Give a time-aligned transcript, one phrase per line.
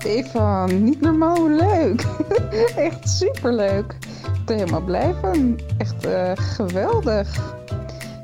[0.00, 2.04] Stefan, niet normaal leuk.
[2.76, 3.96] Echt superleuk.
[4.34, 5.60] Ik ben er helemaal blij van.
[5.78, 7.54] Echt uh, geweldig.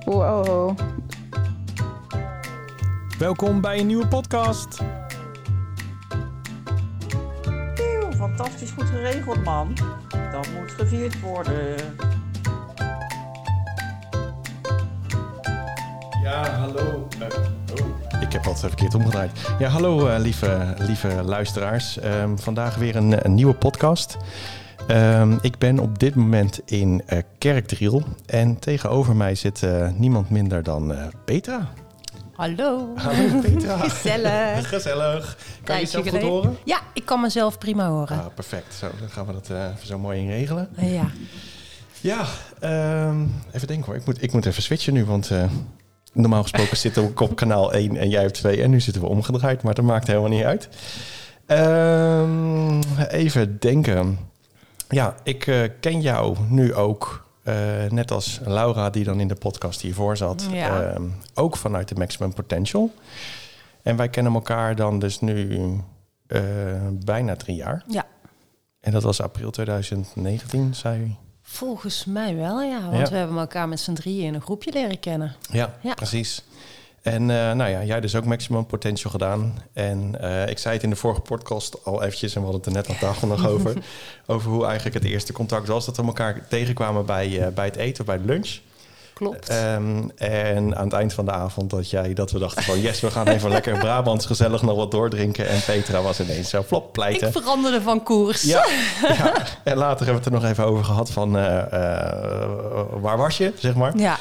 [0.04, 0.78] Wow.
[3.18, 4.80] Welkom bij een nieuwe podcast.
[7.74, 9.76] Eeuw, fantastisch goed geregeld, man.
[10.32, 11.76] Dat moet gevierd worden.
[16.22, 17.08] Ja, hallo.
[18.36, 19.30] Ik heb wat verkeerd omgedraaid.
[19.58, 22.04] Ja, hallo uh, lieve, lieve luisteraars.
[22.04, 24.16] Um, vandaag weer een, een nieuwe podcast.
[24.88, 28.02] Um, ik ben op dit moment in uh, Kerkdriel.
[28.26, 30.94] En tegenover mij zit niemand minder dan
[31.24, 31.72] Petra.
[32.32, 32.92] Hallo.
[32.96, 33.76] Hallo Petra.
[33.88, 34.68] Gezellig.
[34.68, 35.38] Gezellig.
[35.64, 36.56] Kan je jezelf goed horen?
[36.64, 38.18] Ja, ik kan mezelf prima horen.
[38.18, 38.74] Ah, perfect.
[38.74, 40.68] Zo, dan gaan we dat even zo mooi in regelen.
[40.76, 41.10] ja.
[42.00, 42.26] Ja,
[43.08, 43.94] um, even denken hoor.
[43.94, 45.30] Ik moet, ik moet even switchen nu, want
[46.16, 49.08] normaal gesproken zitten we op kanaal 1 en jij op 2 en nu zitten we
[49.08, 50.68] omgedraaid, maar dat maakt helemaal niet uit.
[51.46, 54.18] Um, even denken.
[54.88, 57.54] Ja, ik uh, ken jou nu ook, uh,
[57.88, 60.94] net als Laura die dan in de podcast hiervoor zat, ja.
[60.94, 61.00] uh,
[61.34, 62.92] ook vanuit de Maximum Potential.
[63.82, 65.66] En wij kennen elkaar dan dus nu
[66.28, 66.42] uh,
[66.92, 67.84] bijna drie jaar.
[67.88, 68.06] Ja.
[68.80, 71.16] En dat was april 2019, zei.
[71.48, 72.80] Volgens mij wel, ja.
[72.90, 73.10] Want Ja.
[73.10, 75.34] we hebben elkaar met z'n drieën in een groepje leren kennen.
[75.50, 75.94] Ja, Ja.
[75.94, 76.42] precies.
[77.02, 79.62] En uh, nou ja, jij dus ook Maximum Potential gedaan.
[79.72, 82.74] En uh, ik zei het in de vorige podcast al eventjes, en we hadden het
[82.76, 83.76] er net aan tafel nog over,
[84.26, 85.86] over hoe eigenlijk het eerste contact was.
[85.86, 88.58] Dat we elkaar tegenkwamen bij, uh, bij het eten of bij de lunch.
[89.16, 89.52] Klopt.
[89.52, 93.00] Um, en aan het eind van de avond dat jij dat we dachten van yes,
[93.00, 95.48] we gaan even lekker Brabants gezellig nog wat doordrinken.
[95.48, 97.26] En Petra was ineens zo flop pleiten.
[97.26, 98.42] Ik veranderde van koers.
[98.42, 98.66] Ja,
[99.18, 101.42] ja, en later hebben we het er nog even over gehad van uh,
[103.00, 103.96] waar was je, zeg maar.
[103.98, 104.18] Ja.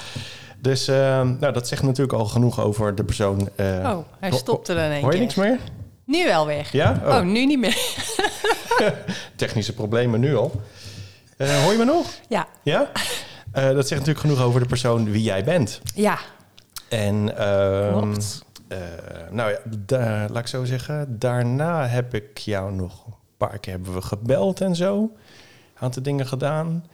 [0.59, 3.49] Dus uh, nou, dat zegt natuurlijk al genoeg over de persoon.
[3.55, 5.19] Uh, oh, hij stopte er in één Hoor je keer.
[5.19, 5.59] niks meer?
[6.05, 6.67] Nu wel weer.
[6.71, 7.01] Ja?
[7.05, 7.77] Oh, oh nu niet meer.
[9.35, 10.61] Technische problemen nu al.
[11.37, 12.05] Hoor je me nog?
[12.27, 12.47] Ja.
[12.63, 12.91] Ja?
[13.57, 15.81] Uh, dat zegt natuurlijk genoeg over de persoon wie jij bent.
[15.93, 16.19] Ja.
[16.89, 18.13] En uh,
[19.31, 23.93] nou ja, laat ik zo zeggen, daarna heb ik jou nog een paar keer hebben
[23.93, 24.99] we gebeld en zo.
[25.01, 25.09] Een
[25.79, 26.85] aantal dingen gedaan.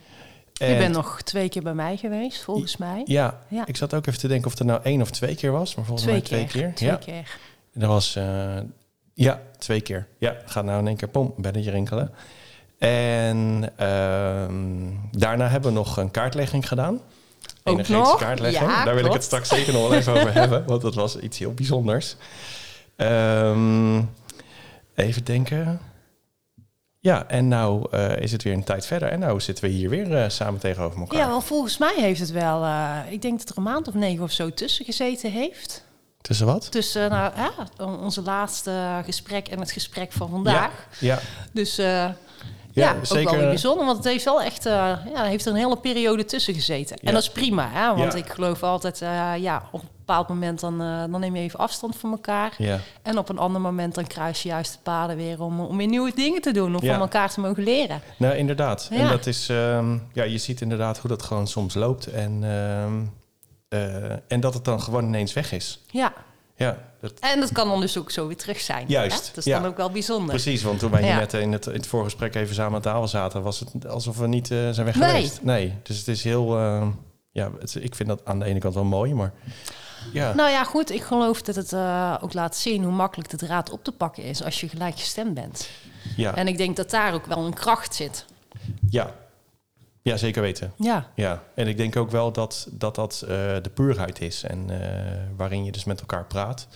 [0.59, 3.01] En je bent nog twee keer bij mij geweest, volgens mij.
[3.05, 5.51] Ja, ja, ik zat ook even te denken of het nou één of twee keer
[5.51, 5.75] was.
[5.75, 6.61] Maar volgens twee mij twee keer.
[6.61, 6.73] keer.
[6.75, 6.95] Twee ja.
[6.95, 7.37] keer.
[7.73, 8.57] Dat was, uh,
[9.13, 10.07] ja, twee keer.
[10.17, 12.11] Ja, gaat nou in één keer pom, belletje rinkelen.
[12.81, 14.45] En uh,
[15.11, 16.93] daarna hebben we nog een kaartlegging gedaan.
[16.93, 18.69] Ook Energetische kaartlegging.
[18.69, 19.07] Ja, Daar wil klopt.
[19.07, 22.15] ik het straks zeker nog wel even over hebben, want dat was iets heel bijzonders.
[22.97, 24.09] Um,
[24.95, 25.79] even denken.
[26.99, 29.09] Ja, en nou uh, is het weer een tijd verder.
[29.09, 31.19] En nou zitten we hier weer uh, samen tegenover elkaar.
[31.19, 32.63] Ja, wel volgens mij heeft het wel...
[32.63, 35.83] Uh, ik denk dat er een maand of negen of zo tussen gezeten heeft.
[36.21, 36.71] Tussen wat?
[36.71, 37.51] Tussen nou, ja,
[37.85, 40.87] onze laatste gesprek en het gesprek van vandaag.
[40.99, 41.15] Ja.
[41.15, 41.19] ja.
[41.51, 41.79] Dus
[42.73, 43.37] ja, ja, ook zeker.
[43.37, 44.73] wel bijzonder, want het heeft wel echt, uh,
[45.13, 46.97] ja, heeft er een hele periode tussen gezeten.
[47.01, 47.07] Ja.
[47.07, 47.95] En dat is prima, hè?
[47.95, 51.41] want ik geloof altijd, uh, ja, op een bepaald moment dan, uh, dan neem je
[51.41, 52.53] even afstand van elkaar.
[52.57, 52.79] Ja.
[53.01, 55.87] En op een ander moment dan kruis je juist de paden weer om, om weer
[55.87, 58.01] nieuwe dingen te doen of van elkaar te mogen leren.
[58.17, 58.87] Nou, inderdaad.
[58.91, 62.07] En dat is, um, ja, je ziet inderdaad hoe dat gewoon soms loopt.
[62.07, 63.13] En, um,
[64.27, 65.81] en dat het dan gewoon ineens weg is.
[65.87, 66.13] Ja.
[66.61, 67.13] Ja, dat...
[67.19, 68.85] En dat kan dan dus ook zo weer terug zijn.
[68.87, 69.25] Juist, Hè?
[69.27, 69.59] Dat is ja.
[69.59, 70.29] dan ook wel bijzonder.
[70.29, 71.17] Precies, want toen wij hier Ja.
[71.17, 74.27] net in het, in het voorgesprek even samen aan tafel zaten, was het alsof we
[74.27, 75.09] niet uh, zijn weg Nee.
[75.09, 75.43] geweest.
[75.43, 76.87] Nee, dus het is heel, uh,
[77.31, 79.31] ja, het, ik vind dat aan de ene kant wel mooi, maar
[80.13, 80.33] ja.
[80.33, 80.91] Nou ja, goed.
[80.91, 84.23] Ik geloof dat het uh, ook laat zien hoe makkelijk de draad op te pakken
[84.23, 85.69] is als je gelijkgestemd bent.
[86.15, 86.35] ja.
[86.35, 88.25] En ik denk dat daar ook wel een kracht zit.
[88.89, 89.11] ja.
[90.01, 90.73] Ja, zeker weten.
[90.77, 91.11] Ja.
[91.15, 93.29] Ja, en ik denk ook wel dat dat, dat uh,
[93.61, 94.77] de puurheid is en uh,
[95.35, 96.67] waarin je dus met elkaar praat.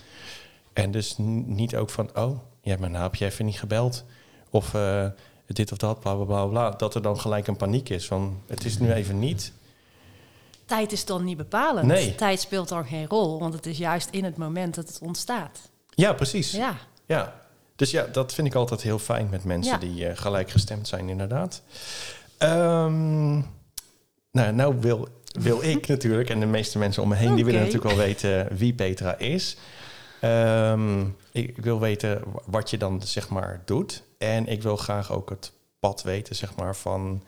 [0.72, 1.14] En dus
[1.46, 4.04] niet ook van, oh, ja, maar nou heb je even niet gebeld.
[4.50, 5.06] Of uh,
[5.46, 6.70] dit of dat, bla, bla, bla, bla.
[6.70, 9.52] Dat er dan gelijk een paniek is van, het is nu even niet.
[10.64, 11.86] Tijd is dan niet bepalend.
[11.86, 12.14] Nee.
[12.14, 15.70] Tijd speelt dan geen rol, want het is juist in het moment dat het ontstaat.
[15.90, 16.50] Ja, precies.
[16.50, 16.76] Ja.
[17.06, 17.40] ja.
[17.76, 19.78] Dus ja, dat vind ik altijd heel fijn met mensen Ja.
[19.78, 21.62] die uh, gelijk gestemd zijn, inderdaad.
[22.38, 23.46] Um,
[24.30, 25.08] nou, nou wil,
[25.40, 27.36] wil ik natuurlijk, en de meeste mensen om me heen, okay.
[27.36, 29.56] die willen natuurlijk wel weten wie Petra is.
[30.22, 34.02] Um, ik wil weten wat je dan zeg maar doet.
[34.18, 37.22] En ik wil graag ook het pad weten, zeg maar, van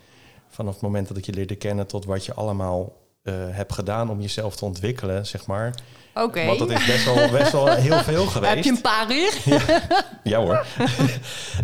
[0.48, 2.92] vanaf het moment dat ik je leerde kennen tot wat je allemaal
[3.28, 5.74] uh, hebt gedaan om jezelf te ontwikkelen, zeg maar.
[6.14, 6.26] Oké.
[6.26, 6.46] Okay.
[6.46, 8.54] Want dat is best wel, best wel heel veel geweest.
[8.54, 9.32] Heb je een paar uur?
[9.68, 9.82] ja,
[10.22, 10.64] ja hoor.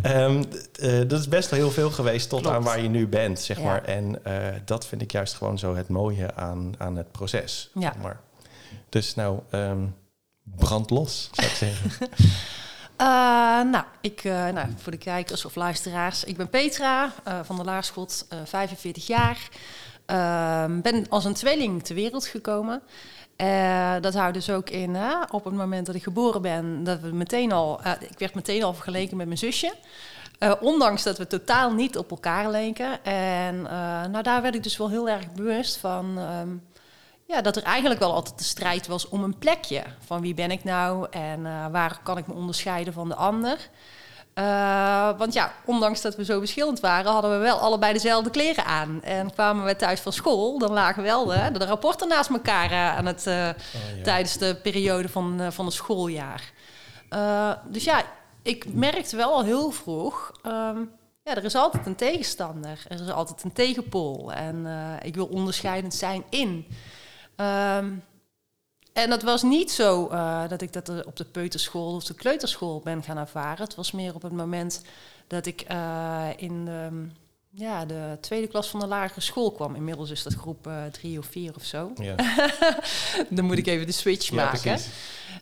[0.16, 0.44] um,
[0.80, 2.56] uh, dat is best wel heel veel geweest tot Klopt.
[2.56, 3.64] aan waar je nu bent, zeg Ja.
[3.64, 3.84] maar.
[3.84, 4.34] En uh,
[4.64, 7.70] dat vind ik juist gewoon zo het mooie aan, aan het proces.
[7.74, 7.92] Ja.
[7.92, 8.20] Zeg maar.
[8.88, 9.94] Dus nou, um,
[10.42, 11.90] brand los, zou ik zeggen.
[12.96, 13.06] Eh,
[13.70, 17.64] nou, ik, eh, nou, voor de kijkers of luisteraars, ik ben Petra eh, van de
[17.64, 19.48] Laarschot, eh 45 jaar.
[20.06, 22.82] Ehm, ben als een tweeling ter wereld gekomen.
[23.36, 24.96] Eh, dat houdt dus ook in,
[25.30, 28.62] op het moment dat ik geboren ben, dat we meteen al, eh, ik werd meteen
[28.62, 29.74] al vergeleken met mijn zusje.
[30.38, 33.04] Eh, ondanks dat we totaal niet op elkaar leken.
[33.04, 33.62] En
[34.10, 36.18] nou, daar werd ik dus wel heel erg bewust van.
[36.18, 36.48] ehm,
[37.26, 39.82] ja, dat er eigenlijk wel altijd de strijd was om een plekje.
[40.04, 43.70] Van wie ben ik nou en waar kan ik me onderscheiden van de ander.
[44.34, 48.64] Eh, want ja, ondanks dat we zo verschillend waren, hadden we wel allebei dezelfde kleren
[48.64, 49.02] aan.
[49.02, 52.96] En kwamen we thuis van school, dan lagen wel de, de rapporten naast elkaar eh,
[52.96, 54.02] aan het, eh, Oh, ja.
[54.02, 56.52] tijdens de periode van, van het schooljaar.
[57.68, 58.02] Dus ja,
[58.42, 60.32] ik merkte wel al heel vroeg.
[60.42, 60.78] ehm,
[61.22, 62.82] ja, er is altijd een tegenstander.
[62.88, 64.32] Er is altijd een tegenpol.
[64.32, 64.66] En
[65.02, 66.66] ik wil onderscheidend zijn in.
[67.36, 67.90] Ehm,
[68.94, 72.14] en dat was niet zo eh, dat ik dat er op de peuterschool of de
[72.14, 73.64] kleuterschool ben gaan ervaren.
[73.64, 74.82] Het was meer op het moment
[75.26, 77.08] dat ik eh, in de,
[77.50, 79.74] ja, de tweede klas van de lagere school kwam.
[79.74, 81.92] Inmiddels is dat groep eh, drie of vier of zo.
[81.96, 82.14] Ja,
[83.30, 84.80] Dan moet ik even de switch ja maken.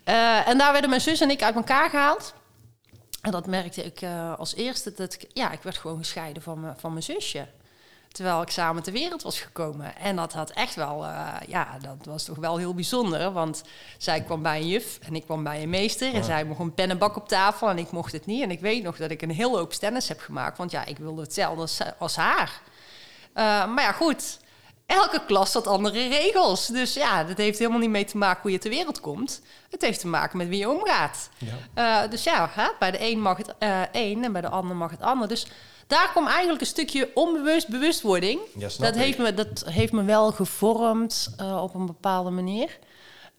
[0.05, 2.35] Eh, en daar werden mijn zus en ik uit elkaar gehaald.
[3.21, 4.93] En dat merkte ik eh, als eerste.
[4.97, 7.47] Dat ik, ja, ik werd gewoon gescheiden van, me, van mijn zusje.
[8.13, 9.97] Terwijl ik samen ter wereld was gekomen.
[9.97, 13.33] En dat had echt wel, eh, ja, dat was toch wel heel bijzonder.
[13.33, 13.63] Want
[13.99, 16.09] zij kwam bij een juf en ik kwam bij een meester.
[16.09, 16.23] En Ja.
[16.23, 18.43] zij mocht een pennenbak op tafel en ik mocht het niet.
[18.43, 20.59] En ik weet nog dat ik een heel hoop stennis heb gemaakt.
[20.59, 22.61] Want ja, ik wilde hetzelfde als, als haar.
[23.33, 23.45] Eh,
[23.75, 24.39] maar ja, goed.
[24.87, 26.67] Elke klas had andere regels.
[26.67, 29.43] Dus ja, dat heeft helemaal niet mee te maken hoe je ter wereld komt.
[29.71, 31.29] Het heeft te maken met wie je omgaat.
[31.39, 32.03] Ja.
[32.05, 33.55] Eh, dus ja, hè, bij de een mag het
[33.93, 35.29] één en bij de ander mag het ander.
[35.29, 35.47] Dus
[35.93, 38.41] daar kwam eigenlijk een stukje onbewust bewustwording.
[38.59, 42.79] Ja, Dat heeft, me, dat heeft me wel gevormd eh, op een bepaalde manier.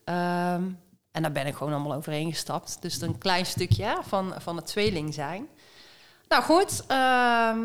[0.04, 0.64] Ehm,
[1.12, 2.78] en daar ben ik gewoon allemaal overheen gestapt.
[2.82, 5.48] Dus een klein stukje van, van het tweeling zijn.
[6.28, 7.60] Nou goed, ehm,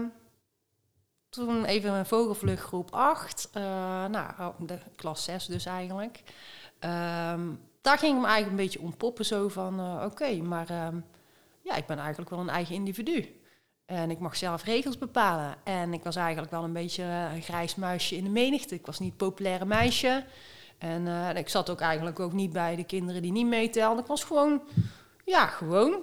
[1.29, 3.49] toen even een vogelvlucht groep 8.
[3.52, 3.62] eh,
[4.06, 6.23] nou, de klas 6 dus eigenlijk.
[6.79, 7.46] Ehm,
[7.81, 9.79] daar ging ik me eigenlijk een beetje ontpoppen zo van...
[9.81, 10.67] eh, oké, maar
[11.62, 13.38] ja, ik ben eigenlijk wel een eigen individu.
[13.88, 15.55] En ik mag zelf regels bepalen.
[15.64, 17.02] En ik was eigenlijk wel een beetje
[17.35, 18.75] een grijs muisje in de menigte.
[18.75, 20.25] Ik was niet het populaire meisje.
[20.79, 23.99] En eh, ik zat ook eigenlijk ook niet bij de kinderen die niet meetelden.
[24.02, 24.62] Ik was gewoon,
[25.25, 26.02] ja, gewoon.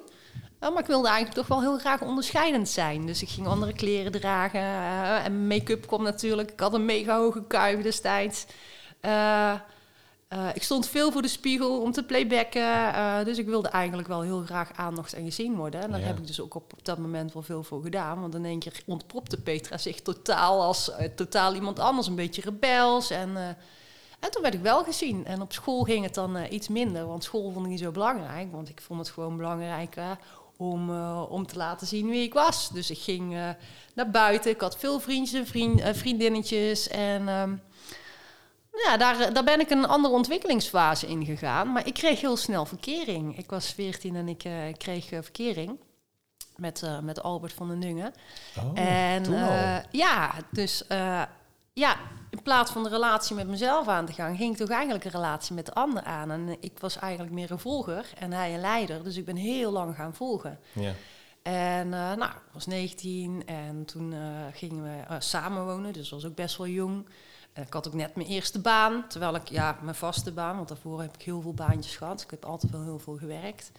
[0.60, 3.06] Eh, maar ik wilde eigenlijk toch wel heel graag onderscheidend zijn.
[3.06, 4.60] Dus ik ging andere kleren dragen.
[4.60, 6.52] eh, en make-up kwam natuurlijk.
[6.52, 8.46] Ik had een mega hoge kuif destijds.
[10.36, 12.94] Eh, ik stond veel voor de spiegel om te playbacken.
[12.94, 15.82] eh, dus ik wilde eigenlijk wel heel graag aandacht en gezien worden.
[15.82, 16.06] En daar Ja.
[16.06, 18.22] heb ik dus ook op dat moment wel veel voor gedaan.
[18.22, 22.08] Want in één keer ontpopte Petra zich totaal als eh, totaal iemand anders.
[22.08, 23.10] Een beetje rebels.
[23.10, 23.38] En,
[24.20, 25.26] en toen werd ik wel gezien.
[25.26, 27.08] En op school ging het dan iets minder.
[27.08, 28.52] Want school vond ik niet zo belangrijk.
[28.52, 29.96] Want ik vond het gewoon belangrijk
[30.58, 30.90] om,
[31.22, 32.70] om te laten zien wie ik was.
[32.70, 33.34] Dus ik ging
[33.96, 34.52] naar buiten.
[34.52, 36.88] Ik had veel vriendjes en vriend, vriendinnetjes.
[36.88, 37.28] En...
[37.28, 37.54] ehm,
[38.84, 41.72] ja, daar, daar ben ik een andere ontwikkelingsfase in gegaan.
[41.72, 43.38] Maar ik kreeg heel snel verkering.
[43.38, 45.80] Ik was 14 en ik eh, kreeg eh, verkering
[46.56, 48.14] met, eh, met Albert van den Dungen.
[48.58, 51.22] Oh, en eh, ja, dus eh,
[51.74, 51.98] ja,
[52.30, 55.12] in plaats van de relatie met mezelf aan te gaan, ging ik toch eigenlijk een
[55.12, 56.32] relatie met de ander aan.
[56.32, 59.04] En ik was eigenlijk meer een volger en hij een leider.
[59.04, 60.60] Dus ik ben heel lang gaan volgen.
[60.74, 60.94] Ja.
[61.46, 64.20] En eh, nou, ik was 19 en toen eh,
[64.54, 67.06] gingen we eh, samenwonen, dus was ook best wel jong.
[67.56, 70.68] En ik had ook net mijn eerste baan, terwijl ik, ja, mijn vaste baan, want
[70.68, 72.22] daarvoor heb ik heel veel baantjes gehad.
[72.22, 73.72] Ik heb altijd wel heel veel gewerkt.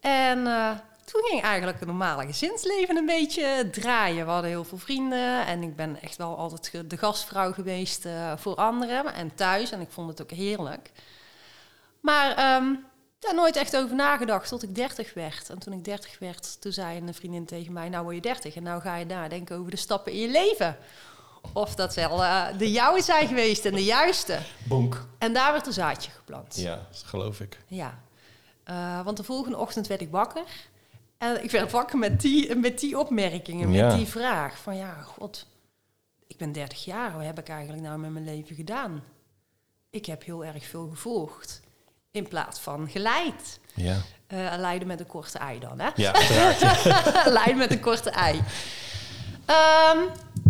[0.00, 0.70] En eh,
[1.04, 4.24] toen ging eigenlijk een normale gezinsleven een beetje draaien.
[4.24, 8.32] We hadden heel veel vrienden en ik ben echt wel altijd de gastvrouw geweest eh,
[8.36, 9.70] voor anderen en thuis.
[9.70, 10.90] En ik vond het ook heerlijk.
[12.00, 12.74] Maar ehm,
[13.18, 15.50] daar nooit echt over nagedacht tot ik 30 werd.
[15.50, 18.54] En toen ik 30 werd, toen zei een vriendin tegen mij: Nou word je 30
[18.54, 20.76] en nou ga je nadenken over de stappen in je leven.
[21.52, 24.38] Of dat wel eh, de jouwe zijn geweest en de juiste.
[24.64, 25.06] Bonk.
[25.18, 26.56] En daar werd een zaadje geplant.
[26.56, 27.58] Ja, dat geloof ik.
[27.66, 27.98] Ja.
[28.64, 30.44] Eh, want de volgende ochtend werd ik wakker.
[31.18, 33.86] En ik werd wakker met die, met die opmerkingen, Ja.
[33.86, 35.46] met die vraag: van ja, god,
[36.26, 39.02] ik ben 30 jaar, wat heb ik eigenlijk nou met mijn leven gedaan?
[39.90, 41.60] Ik heb heel erg veel gevolgd.
[42.10, 43.60] In plaats van geleid.
[43.74, 43.96] Ja,
[44.26, 45.88] Eh, leiden met een korte ei dan, hè?
[45.94, 46.60] ja uiteraard.
[46.84, 47.30] ja.
[47.30, 48.42] Leiden met een korte ei.
[49.46, 49.98] Ehm,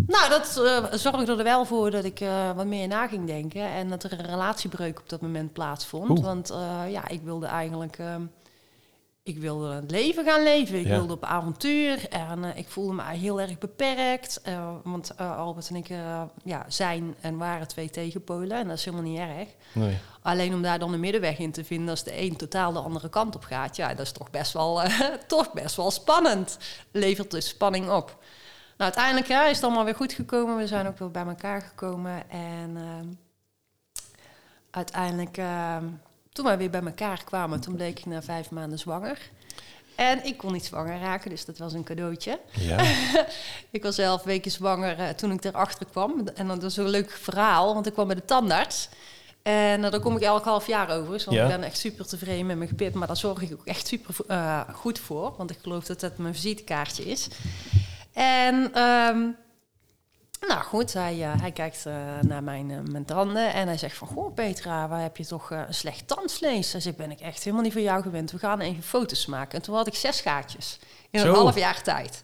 [0.07, 3.63] nou, dat eh, zorgde er wel voor dat ik eh, wat meer na ging denken.
[3.63, 6.11] En dat er een relatiebreuk op dat moment plaatsvond.
[6.11, 6.25] Oeh.
[6.25, 7.99] Want eh, ja, ik wilde eigenlijk...
[7.99, 8.23] ehm,
[9.23, 10.79] ik wilde het leven gaan leven.
[10.79, 10.91] Ik Ja.
[10.91, 12.09] wilde op avontuur.
[12.09, 14.41] En ik voelde me heel erg beperkt.
[14.83, 15.89] want Albert en ik
[16.45, 18.59] ja, zijn en waren twee tegenpolen.
[18.59, 19.49] En dat is helemaal niet erg.
[19.73, 19.99] Nee.
[20.23, 21.89] Alleen om daar dan een middenweg in te vinden...
[21.89, 23.77] als de een totaal de andere kant op gaat...
[23.77, 24.81] ja, dat is toch best wel,
[25.27, 26.59] toch best wel spannend.
[26.91, 28.19] Levert dus spanning op.
[28.77, 30.57] Nou, uiteindelijk ja, is het allemaal weer goed gekomen.
[30.57, 32.31] We zijn ook weer bij elkaar gekomen.
[32.31, 33.07] En ehm,
[34.71, 35.85] uiteindelijk, ehm,
[36.33, 37.61] toen wij weer bij elkaar kwamen...
[37.61, 39.19] toen bleek ik na vijf maanden zwanger.
[39.95, 42.41] En ik kon niet zwanger raken, dus dat was een cadeautje.
[42.51, 42.79] Ja.
[43.71, 46.29] Ik was elf weken zwanger eh, toen ik erachter kwam.
[46.35, 48.89] En dat was een leuk verhaal, want ik kwam bij de tandarts.
[49.43, 51.09] En eh, daar kom ik elk half jaar over.
[51.09, 51.43] Want Ja.
[51.43, 52.95] ik ben echt super tevreden met mijn gebit.
[52.95, 55.35] Maar daar zorg ik ook echt super eh, goed voor.
[55.37, 57.29] Want ik geloof dat dat mijn visitekaartje is.
[58.15, 59.21] En ehm,
[60.49, 63.53] nou goed, hij, eh, hij kijkt eh, naar mijn, eh, mijn tanden.
[63.53, 66.73] En hij zegt van, goh Petra, waar heb je toch een slecht tandvlees?
[66.73, 68.31] Hij zegt, ben ik echt helemaal niet van jou gewend.
[68.31, 69.59] We gaan even foto's maken.
[69.59, 70.79] En toen had ik zes gaatjes.
[71.11, 72.23] In een half jaar tijd.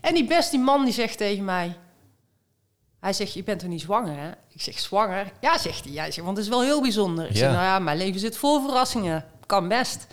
[0.00, 1.76] En die best die man die zegt tegen mij...
[3.00, 4.30] Hij zegt, je bent toch niet zwanger, hè?
[4.48, 5.32] Ik zeg, zwanger?
[5.40, 5.92] Ja, zegt hij.
[5.92, 7.24] Ja, zegt, want het is wel heel bijzonder.
[7.24, 7.38] Ik Ja.
[7.38, 9.24] zeg, nou ja, mijn leven zit vol verrassingen.
[9.46, 10.06] Kan best.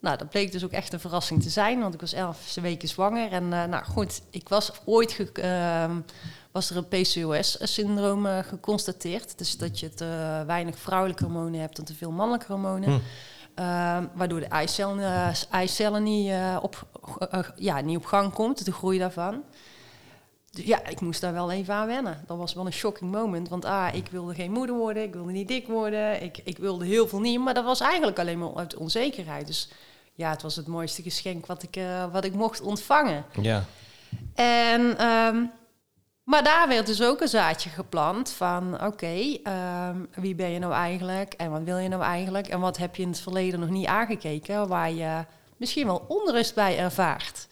[0.00, 2.88] Nou, dat bleek dus ook echt een verrassing te zijn, want ik was elf weken
[2.88, 3.32] zwanger.
[3.32, 6.00] En eh, nou goed, ik was ooit, ge- ehm,
[6.52, 9.38] was er een PCOS-syndroom eh, geconstateerd.
[9.38, 12.88] Dus dat je te weinig vrouwelijke hormonen hebt en te veel mannelijke hormonen.
[12.90, 12.98] Hm.
[13.54, 16.86] Ehm, waardoor de eicellen, eh, eicellen niet, op,
[17.56, 19.42] ja, niet op gang komt, de groei daarvan.
[20.64, 22.24] Ja, ik moest daar wel even aan wennen.
[22.26, 23.48] Dat was wel een shocking moment.
[23.48, 26.84] Want ah, ik wilde geen moeder worden, ik wilde niet dik worden, ik, ik wilde
[26.84, 27.40] heel veel niet.
[27.40, 29.46] Maar dat was eigenlijk alleen maar uit onzekerheid.
[29.46, 29.68] Dus
[30.14, 33.24] ja, het was het mooiste geschenk wat ik, eh, wat ik mocht ontvangen.
[33.40, 33.64] Ja.
[34.34, 35.44] En, ehm,
[36.24, 38.84] maar daar werd dus ook een zaadje geplant van...
[38.84, 42.46] oké, ehm, wie ben je nou eigenlijk en wat wil je nou eigenlijk...
[42.46, 44.68] en wat heb je in het verleden nog niet aangekeken...
[44.68, 45.24] waar je
[45.56, 47.48] misschien wel onrust bij ervaart.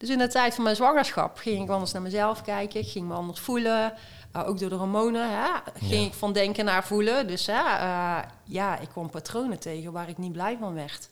[0.00, 2.80] Dus in de tijd van mijn zwangerschap ging ik anders naar mezelf kijken...
[2.80, 3.94] ik ging me anders voelen,
[4.36, 6.06] Uh, ook door de hormonen hè, ging Ja.
[6.06, 7.26] ik van denken naar voelen.
[7.26, 11.08] Dus hè, uh, ja, ik kwam patronen tegen waar ik niet blij van werd.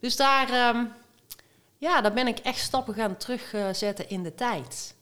[0.00, 0.92] Dus daar, um,
[1.78, 4.94] ja, daar ben ik echt stappen gaan terugzetten in de tijd.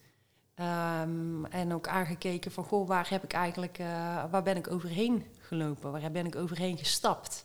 [1.00, 5.26] Um, en ook aangekeken van, goh, waar heb ik eigenlijk, uh, waar ben ik overheen
[5.40, 5.92] gelopen?
[5.92, 7.44] Waar ben ik overheen gestapt?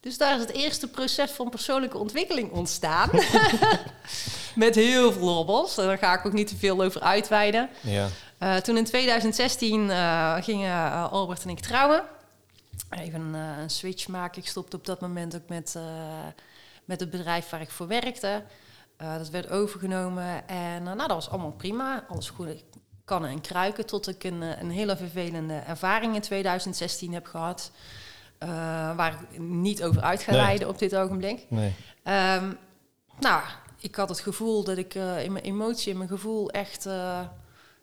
[0.00, 3.10] Dus daar is het eerste proces van persoonlijke ontwikkeling ontstaan.
[4.54, 5.74] Met heel veel lobbels.
[5.74, 7.70] Daar ga ik ook niet te veel over uitweiden.
[7.80, 8.08] Ja.
[8.42, 12.02] Uh, toen in 2016 uh, gingen uh, Albert en ik trouwen.
[12.90, 14.42] Even een switch maken.
[14.42, 15.78] Ik stopte op dat moment ook met,
[16.84, 18.42] met het bedrijf waar ik voor werkte.
[18.96, 22.04] dat werd overgenomen en nou, dat was allemaal prima.
[22.08, 22.64] Alles goed
[23.04, 23.86] kannen en kruiken.
[23.86, 27.70] Tot ik een, een hele vervelende ervaring in 2016 heb gehad.
[28.96, 30.40] Waar ik niet over uit ga Nee.
[30.40, 31.46] rijden op dit ogenblik.
[31.48, 31.74] Nee.
[32.04, 32.58] Um,
[33.20, 33.42] nou,
[33.80, 36.88] ik had het gevoel dat ik in mijn emotie en mijn gevoel echt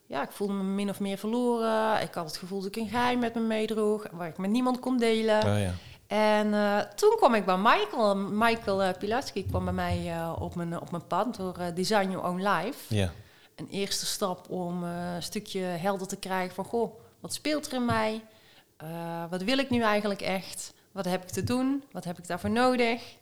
[0.08, 2.02] ja, ik voelde me min of meer verloren.
[2.02, 4.80] Ik had het gevoel dat ik een geheim met me meedroeg, waar ik met niemand
[4.80, 5.38] kon delen.
[5.38, 5.74] Oh, ja.
[6.08, 8.16] En uh, toen kwam ik bij Michael.
[8.16, 12.28] Michael uh, Pilatski kwam bij mij uh, op, mijn, op mijn pad door Design Your
[12.28, 12.96] Own Life.
[12.96, 13.12] Ja.
[13.56, 16.66] Een eerste stap om een stukje helder te krijgen van...
[16.66, 18.22] goh, wat speelt er in mij?
[19.30, 20.74] Wat wil ik nu eigenlijk echt?
[20.92, 21.84] Wat heb ik te doen?
[21.92, 23.16] Wat heb ik daarvoor nodig?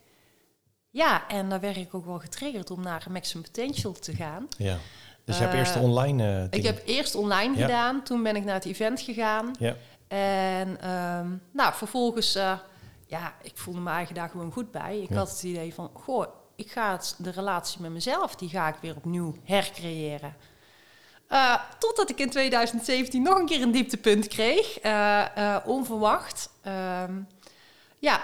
[0.90, 4.48] Ja, en daar werd ik ook wel getriggerd om naar Maximum Potential te gaan.
[4.58, 4.76] Ja.
[5.24, 7.64] Dus je hebt eerst de online uh, Ik heb eerst online ja.
[7.66, 9.54] gedaan, toen ben ik naar het event gegaan.
[9.58, 9.76] Ja.
[10.08, 12.58] En um, nou, vervolgens, uh,
[13.06, 14.98] ja, ik voelde me eigen daar gewoon goed bij.
[15.00, 15.16] Ik Ja.
[15.16, 18.76] had het idee van, goh, ik ga het, de relatie met mezelf, die ga ik
[18.80, 20.36] weer opnieuw hercreëren.
[21.30, 26.50] Uh, totdat ik in 2017 nog een keer een dieptepunt kreeg, uh, onverwacht.
[27.02, 27.28] Um,
[27.98, 28.20] ja,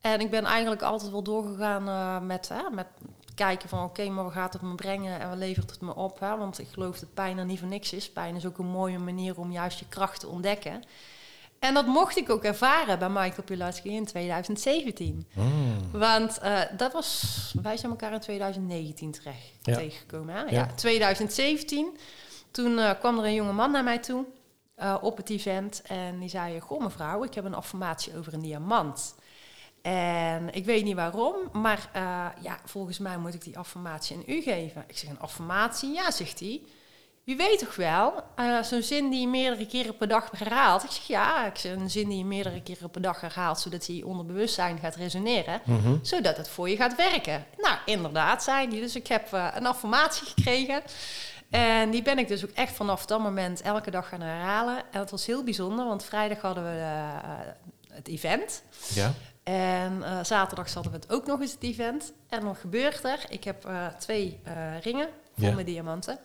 [0.00, 2.86] en ik ben eigenlijk altijd wel doorgegaan met, met
[3.34, 5.94] kijken van oké, okay, maar wat gaat het me brengen en wat levert het me
[5.94, 6.20] op?
[6.20, 6.36] Hè?
[6.36, 8.10] Want ik geloof dat pijn er niet voor niks is.
[8.10, 10.82] Pijn is ook een mooie manier om juist je kracht te ontdekken.
[11.58, 15.26] En dat mocht ik ook ervaren bij Michael Pilatski in 2017.
[15.32, 15.90] Mm.
[15.92, 17.24] Want uh, dat was,
[17.62, 19.74] wij zijn elkaar in 2019 terecht Ja.
[19.76, 20.34] tegengekomen.
[20.34, 20.40] Hè?
[20.40, 20.48] Ja.
[20.50, 20.66] Ja.
[20.74, 21.98] 2017,
[22.50, 24.24] toen uh, kwam er een jonge man naar mij toe
[24.82, 25.82] uh, op het event.
[25.86, 29.14] En die zei, goh mevrouw, ik heb een affirmatie over een diamant.
[29.82, 34.22] En ik weet niet waarom, maar uh, ja, volgens mij moet ik die affirmatie aan
[34.26, 34.84] u geven.
[34.86, 35.94] Ik zeg, een affirmatie?
[35.94, 36.62] Ja, zegt hij.
[37.24, 38.12] U weet toch wel,
[38.62, 40.84] zo'n zin die je meerdere keren per dag herhaalt.
[40.84, 43.60] Ik zeg, ja, ik zeg, een zin die je meerdere keren per dag herhaalt...
[43.60, 45.98] zodat hij onder bewustzijn gaat resoneren, Mm -hmm.
[46.02, 47.46] zodat het voor je gaat werken.
[47.56, 48.80] Nou, inderdaad, zei hij.
[48.80, 50.82] Dus ik heb een affirmatie gekregen...
[51.50, 54.76] En die ben ik dus ook echt vanaf dat moment elke dag gaan herhalen.
[54.78, 57.18] En dat was heel bijzonder, want vrijdag hadden we uh,
[57.96, 58.62] het event.
[58.94, 59.12] Ja.
[59.42, 62.12] En eh, zaterdag hadden we het ook nog eens het event.
[62.28, 63.18] En wat gebeurt er?
[63.28, 65.54] Ik heb eh, twee eh, ringen vol Ja.
[65.54, 66.18] met diamanten.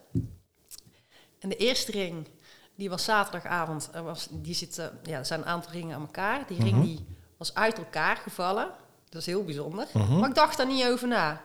[1.39, 2.27] En de eerste ring,
[2.75, 3.89] die was zaterdagavond.
[3.93, 6.47] Er was, die zitten, ja, er zijn een aantal ringen aan elkaar.
[6.47, 6.81] Die ring Mhm.
[6.85, 7.05] die
[7.37, 8.69] was uit elkaar gevallen.
[9.09, 9.87] Dat is heel bijzonder.
[9.93, 10.19] Mhm.
[10.19, 11.41] Maar ik dacht daar niet over na.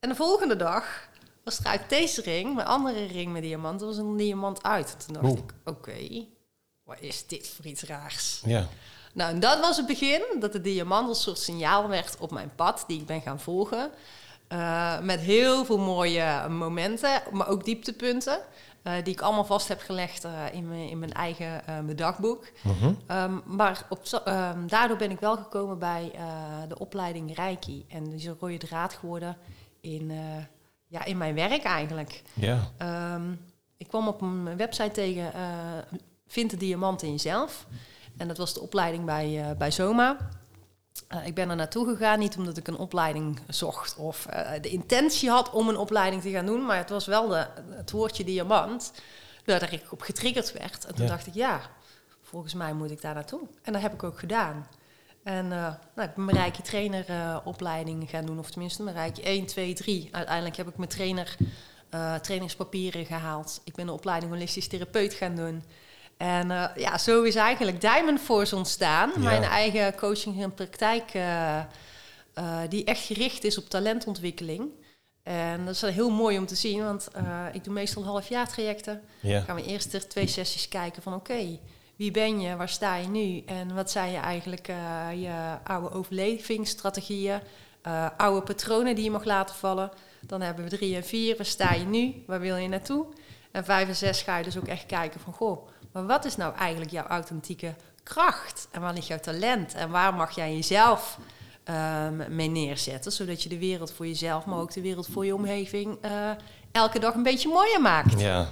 [0.00, 1.08] En de volgende dag
[1.48, 4.96] was uit deze ring, mijn andere ring met diamanten, was een diamant uit.
[5.06, 5.38] Toen dacht Oeh.
[5.38, 6.26] ik, oké,
[6.82, 8.42] wat is dit voor iets raars?
[8.44, 8.68] Ja.
[9.12, 12.50] Nou, en dat was het begin, dat de diamant een soort signaal werd op mijn
[12.54, 13.90] pad, die ik ben gaan volgen.
[14.48, 18.38] Eh, met heel veel mooie momenten, maar ook dieptepunten,
[18.82, 22.44] eh, die ik allemaal vast heb gelegd eh, in, mijn, in mijn eigen mijn dagboek.
[22.62, 22.92] Mhm.
[23.06, 26.12] Ehm, maar op, ehm, daardoor ben ik wel gekomen bij
[26.68, 27.84] de opleiding Reiki.
[27.88, 29.36] En die is een rode draad geworden
[29.80, 30.12] in,
[30.88, 32.22] ja, in mijn werk eigenlijk.
[32.34, 32.70] Ja.
[32.78, 33.32] Ehm,
[33.76, 35.42] ik kwam op een website tegen eh
[36.30, 37.66] Vind de diamant in jezelf.
[38.16, 40.16] En dat was de opleiding bij, eh, bij Zoma.
[41.08, 44.26] Eh, ik ben er naartoe gegaan, niet omdat ik een opleiding zocht of
[44.60, 47.90] de intentie had om een opleiding te gaan doen, maar het was wel de, het
[47.90, 48.92] woordje diamant
[49.44, 50.84] waar ik op getriggerd werd.
[50.86, 51.10] En toen Ja.
[51.10, 51.60] dacht ik, ja,
[52.22, 53.40] volgens mij moet ik daar naartoe.
[53.62, 54.66] En dat heb ik ook gedaan.
[55.28, 57.36] En eh, nou, ik ben mijn Reiki trainer eh,
[58.06, 60.08] gaan doen, of tenminste mijn Reiki 1, 2, 3.
[60.10, 61.36] Uiteindelijk heb ik mijn trainer
[61.90, 63.60] eh, trainingspapieren gehaald.
[63.64, 65.64] Ik ben de opleiding holistisch therapeut gaan doen.
[66.16, 69.10] En ja, zo is eigenlijk Diamond Force ontstaan.
[69.14, 69.18] Ja.
[69.18, 71.12] Mijn eigen coaching en praktijk,
[72.68, 74.70] die echt gericht is op talentontwikkeling.
[75.22, 77.08] En dat is heel mooi om te zien, want
[77.52, 79.02] ik doe meestal halfjaartrajecten.
[79.20, 79.40] Ja.
[79.40, 81.58] gaan we eerst er twee sessies kijken van oké,
[81.98, 84.76] wie ben je, waar sta je nu en wat zijn je eigenlijk eh,
[85.14, 87.40] je oude overlevingsstrategieën,
[87.82, 89.90] eh, oude patronen die je mag laten vallen.
[90.20, 93.06] Dan hebben we drie en vier, waar sta je nu, waar wil je naartoe?
[93.50, 96.36] En vijf en zes ga je dus ook echt kijken van goh, maar wat is
[96.36, 98.68] nou eigenlijk jouw authentieke kracht?
[98.70, 99.74] En waar ligt jouw talent?
[99.74, 101.18] En waar mag jij jezelf
[101.64, 105.34] ehm, mee neerzetten, zodat je de wereld voor jezelf, maar ook de wereld voor je
[105.34, 106.30] omgeving eh,
[106.72, 108.20] elke dag een beetje mooier maakt?
[108.20, 108.48] Ja.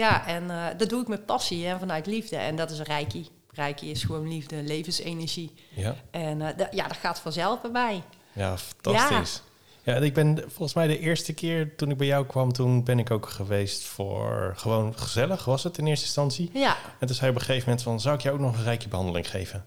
[0.00, 2.36] Ja, en eh, dat doe ik met passie en vanuit liefde.
[2.36, 3.28] En dat is Reiki.
[3.50, 5.52] Reiki is gewoon liefde, levensenergie.
[5.74, 5.96] Ja.
[6.10, 8.02] En eh, ja, dat gaat vanzelf bij mij.
[8.32, 9.42] Ja, fantastisch.
[9.82, 9.94] Ja.
[9.94, 13.10] ik ben volgens mij de eerste keer toen ik bij jou kwam, toen ben ik
[13.10, 16.50] ook geweest voor gewoon gezellig, was het in eerste instantie.
[16.52, 18.64] Ja, En toen zei op een gegeven moment van, zou ik jou ook nog een
[18.64, 19.64] rijke behandeling geven?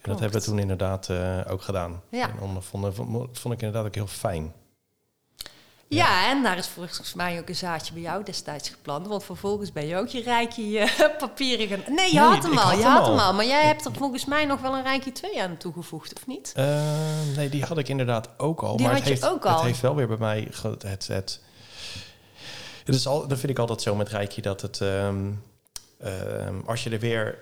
[0.00, 2.02] En dat hebben we toen inderdaad eh, ook gedaan.
[2.10, 2.28] Ja.
[2.28, 4.52] En ondervonden, vond, vond ik inderdaad ook heel fijn.
[5.96, 6.30] Ja.
[6.30, 9.06] en daar is volgens mij ook een zaadje bij jou destijds geplant.
[9.06, 11.94] Want vervolgens ben je ook je eh, papieren gaan...
[11.94, 13.10] Nee, je Nee, had hem al, had je hem had al.
[13.10, 13.34] hem al.
[13.34, 16.52] Maar jij hebt er volgens mij nog wel een Reiki 2 aan toegevoegd, of niet?
[16.56, 16.82] Eh,
[17.36, 18.76] nee, die had ik inderdaad ook al.
[18.76, 19.54] Die maar had het je heeft, ook al?
[19.56, 20.48] Het heeft wel weer bij mij...
[20.62, 21.40] Het, het, het,
[22.84, 24.80] het is al, dat vind ik altijd zo met Reiki, dat het...
[24.80, 25.30] ehm,
[26.00, 27.38] ehm, als je er weer...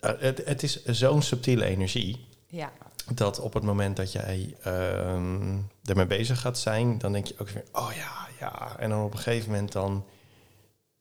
[0.00, 2.26] eh, het, het is zo'n subtiele energie...
[2.46, 2.72] Ja,
[3.12, 7.48] dat op het moment dat jij ehm ermee bezig gaat zijn, dan denk je ook
[7.48, 8.78] weer, oh ja, ja.
[8.78, 10.04] En dan op een gegeven moment dan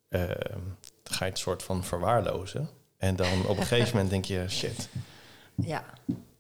[0.09, 0.59] ehm,
[1.03, 2.69] ga je het soort van verwaarlozen.
[2.97, 4.89] En dan op een gegeven moment denk je, shit,
[5.55, 5.83] ja,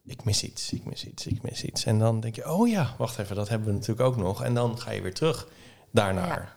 [0.05, 1.85] ik mis iets, ik mis iets, ik mis iets.
[1.85, 4.43] En dan denk je, oh ja, wacht even, dat hebben we natuurlijk ook nog.
[4.43, 5.47] En dan ga je weer terug
[5.91, 6.41] daarnaar.
[6.41, 6.55] Ja.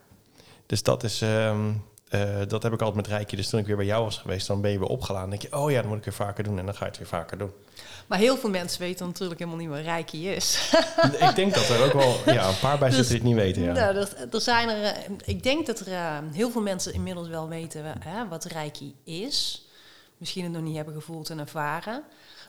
[0.67, 1.73] Dus dat is, ehm,
[2.09, 3.37] eh, dat heb ik altijd met Rijkje.
[3.37, 5.31] Dus toen ik weer bij jou was geweest, dan ben je weer opgeladen.
[5.31, 6.59] Dan denk je, oh ja, dat moet ik weer vaker doen.
[6.59, 7.53] En dan ga je het weer vaker doen.
[8.07, 10.73] maar heel veel mensen weten natuurlijk helemaal niet wat Reiki is.
[11.29, 13.55] ik denk dat er ook wel ja, een paar bij Dus- zitten die het niet
[13.55, 13.63] weten.
[13.63, 13.73] Ja.
[13.73, 17.29] Nou, er, er zijn er, eh, ik denk dat er eh, heel veel mensen inmiddels
[17.29, 19.67] wel weten hè, wat Reiki is.
[20.17, 22.03] Misschien het nog niet hebben gevoeld en ervaren.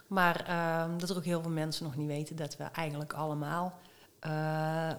[0.07, 3.79] Maar ehm, dat er ook heel veel mensen nog niet weten dat we eigenlijk allemaal...
[4.19, 4.31] eh,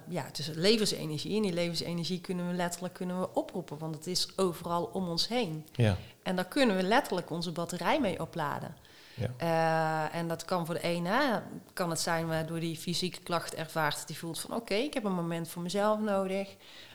[0.08, 1.36] ja, het is levens-energie.
[1.36, 3.78] En die levensenergie kunnen we letterlijk kunnen we oproepen.
[3.78, 5.66] Want het is overal om ons heen.
[5.72, 8.76] Ja, En daar kunnen we letterlijk onze batterij mee opladen.
[9.14, 9.30] ja.
[9.36, 14.06] Eh, en dat kan voor de ene, kan het zijn waardoor die fysieke klacht ervaart.
[14.06, 16.48] Die voelt van oké, ik heb een moment voor mezelf nodig.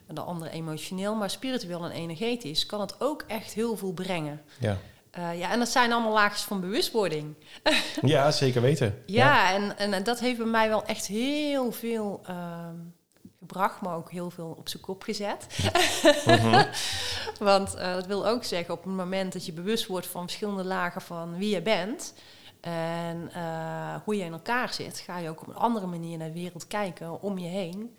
[0.08, 4.42] En de andere emotioneel, maar spiritueel en energetisch kan het ook echt heel veel brengen.
[4.60, 4.78] ja.
[5.13, 7.36] Eh, ja, en dat zijn allemaal laagjes van bewustwording.
[8.02, 9.04] ja zeker weten.
[9.06, 12.76] Ja, En, en dat heeft bij mij wel echt heel veel ehm,
[13.39, 15.47] gebracht, maar ook heel veel op zijn kop gezet.
[16.26, 16.65] Mhm.
[17.39, 20.63] Want eh, dat wil ook zeggen, op het moment dat je bewust wordt van verschillende
[20.63, 22.13] lagen van wie je bent
[22.62, 26.28] en eh, hoe je in elkaar zit, ga je ook op een andere manier naar
[26.28, 27.97] de wereld kijken om je heen.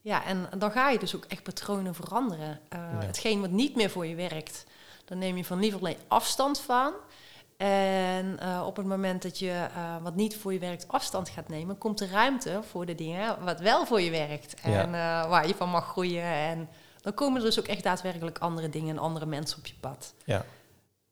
[0.00, 2.60] Ja, en dan ga je dus ook echt patronen veranderen.
[2.70, 2.98] Ja.
[2.98, 4.64] Hetgeen wat niet meer voor je werkt,
[5.04, 6.92] dan neem je van lieverlee afstand van.
[7.56, 11.48] En eh, op het moment dat je eh, wat niet voor je werkt afstand gaat
[11.48, 14.54] nemen, komt er ruimte voor de dingen wat wel voor je werkt.
[14.64, 14.80] Ja.
[14.82, 16.22] En eh, waar je van mag groeien.
[16.22, 16.68] En
[17.00, 20.14] dan komen er dus ook echt daadwerkelijk andere dingen en andere mensen op je pad.
[20.24, 20.44] Ja.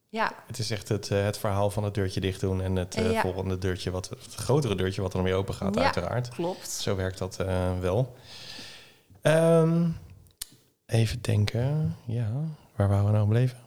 [0.08, 3.20] Ja, Het is echt het, het verhaal van het deurtje dicht doen en het Ja.
[3.20, 5.82] volgende deurtje, wat, het grotere deurtje wat er open gaat, Ja.
[5.82, 6.28] uiteraard.
[6.28, 6.70] klopt.
[6.70, 7.36] Zo werkt dat
[7.80, 8.14] wel.
[9.22, 9.88] Ehm,
[10.86, 11.96] even denken.
[12.04, 12.30] Ja,
[12.76, 13.58] waar waren we nou gebleven?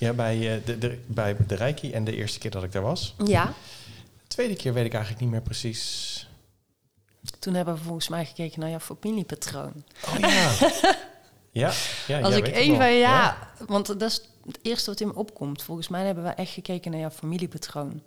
[0.00, 2.82] Ja, bij, eh, de, de, bij de Reiki en de eerste keer dat ik daar
[2.82, 3.14] was.
[3.24, 3.44] Ja,
[4.22, 6.26] De tweede keer weet ik eigenlijk niet meer precies.
[7.38, 9.84] toen hebben we volgens mij gekeken naar jouw familiepatroon.
[10.06, 10.50] Oh ja.
[11.62, 11.72] ja,
[12.06, 12.88] ja Als jij ik even, nog.
[12.88, 15.62] ja, want dat is het eerste wat in me opkomt.
[15.62, 18.02] Volgens mij hebben we echt gekeken naar jouw familiepatroon.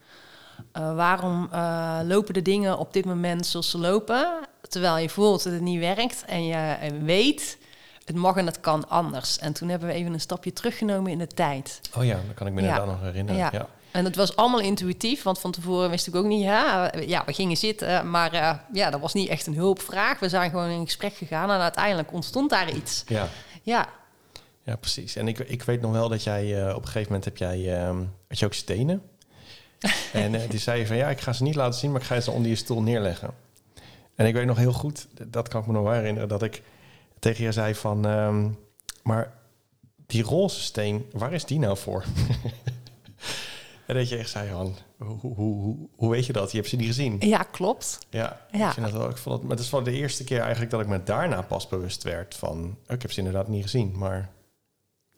[0.72, 5.44] Eh, waarom eh, lopen de dingen op dit moment zoals ze lopen, terwijl je voelt
[5.44, 7.58] dat het niet werkt en je weet,
[8.06, 9.38] het mag en het kan anders.
[9.40, 11.82] En toen hebben we even een stapje teruggenomen in de tijd.
[11.98, 12.68] Oh ja, dan kan ik me Ja.
[12.68, 13.40] inderdaad nog herinneren.
[13.40, 13.50] Ja.
[13.54, 13.68] Ja.
[13.92, 16.44] En het was allemaal intuïtief, want van tevoren wist ik ook niet.
[16.44, 20.20] Ja, ja we gingen zitten, maar eh, ja, dat was niet echt een hulpvraag.
[20.20, 23.04] We zijn gewoon in gesprek gegaan en uiteindelijk ontstond daar iets.
[23.08, 23.28] Ja.
[23.64, 23.88] Ja,
[24.64, 25.16] Ja, precies.
[25.16, 27.80] En ik, ik weet nog wel dat jij eh, op een gegeven moment heb jij,
[27.80, 29.02] ehm, had je ook stenen.
[30.14, 32.08] en eh, die zei je van ja, ik ga ze niet laten zien, maar ik
[32.08, 33.34] ga ze onder je stoel neerleggen.
[34.16, 36.62] En ik weet nog heel goed, dat kan ik me nog wel herinneren, dat ik
[37.22, 38.50] tegen je zei van, ehm,
[39.04, 39.34] maar
[40.06, 42.04] die roze steen, waar is die nou voor?
[43.88, 46.52] en dat je echt zei van, hoe, hoe, hoe, hoe weet je dat?
[46.52, 47.18] Je hebt ze niet gezien.
[47.20, 48.00] ja klopt.
[48.10, 48.68] Ja, Ja.
[48.68, 50.72] Ik, vind dat wel, ik vond het, maar het is wel de eerste keer eigenlijk
[50.72, 53.98] dat ik me daarna pas bewust werd van, oh, ik heb ze inderdaad niet gezien,
[53.98, 54.30] maar...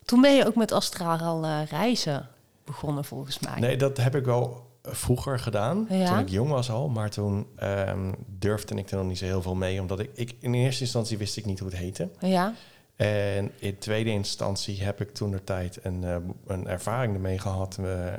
[0.04, 2.28] Toen ben je ook met astraal eh, reizen
[2.64, 3.60] begonnen, volgens mij.
[3.60, 6.06] Nee, dat heb ik wel vroeger gedaan, Ja?
[6.08, 6.88] toen ik jong was al.
[6.88, 9.80] Maar toen ehm, durfde ik er nog niet zo heel veel mee.
[9.80, 12.08] Omdat ik, ik in eerste instantie wist ik niet hoe het heette.
[12.20, 12.54] Ja,
[12.96, 16.16] En in tweede instantie heb ik toen de tijd een, eh,
[16.46, 17.78] een ervaring ermee gehad...
[17.82, 18.12] eh,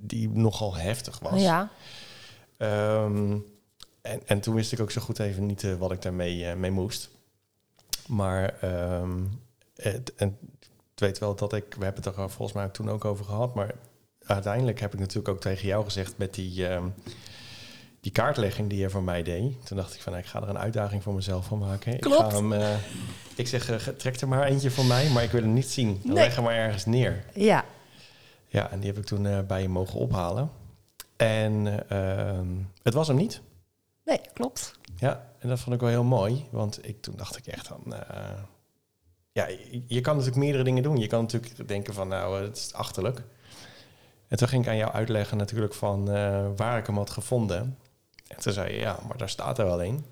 [0.00, 1.40] die nogal heftig was.
[1.40, 1.70] ja,
[2.56, 3.36] Ehm,
[4.02, 6.70] en, en toen wist ik ook zo goed even niet eh, wat ik daarmee mee
[6.70, 7.10] moest.
[8.06, 9.24] Maar ehm,
[9.76, 10.38] het, en
[10.94, 13.54] ik weet wel dat ik, we hebben het er volgens mij toen ook over gehad,
[13.54, 13.74] maar
[14.30, 16.84] uiteindelijk heb ik natuurlijk ook tegen jou gezegd met die, ehm,
[18.00, 19.66] die kaartlegging die je voor mij deed.
[19.66, 21.94] Toen dacht ik van, ik ga er een uitdaging voor mezelf van maken.
[21.94, 22.74] Ik, ga hem, eh,
[23.36, 26.00] ik zeg, eh, trek er maar eentje voor mij, maar ik wil hem niet zien.
[26.04, 26.14] Nee.
[26.14, 27.24] Leg hem maar ergens neer.
[27.34, 27.64] ja.
[28.52, 30.50] Ja, en die heb ik toen eh, bij je mogen ophalen.
[31.16, 32.46] En ehm,
[32.82, 33.40] het was hem niet.
[34.04, 34.78] Nee, klopt.
[34.96, 36.46] Ja, en dat vond ik wel heel mooi.
[36.50, 37.94] Want ik, toen dacht ik echt van...
[39.32, 39.48] ja,
[39.86, 40.96] je, kan natuurlijk meerdere dingen doen.
[40.96, 43.22] Je kan natuurlijk denken van, nou, het is achterlijk.
[44.30, 47.78] En toen ging ik aan jou uitleggen natuurlijk van eh, waar ik hem had gevonden.
[48.28, 50.04] En toen zei je, ja, maar daar staat er wel een.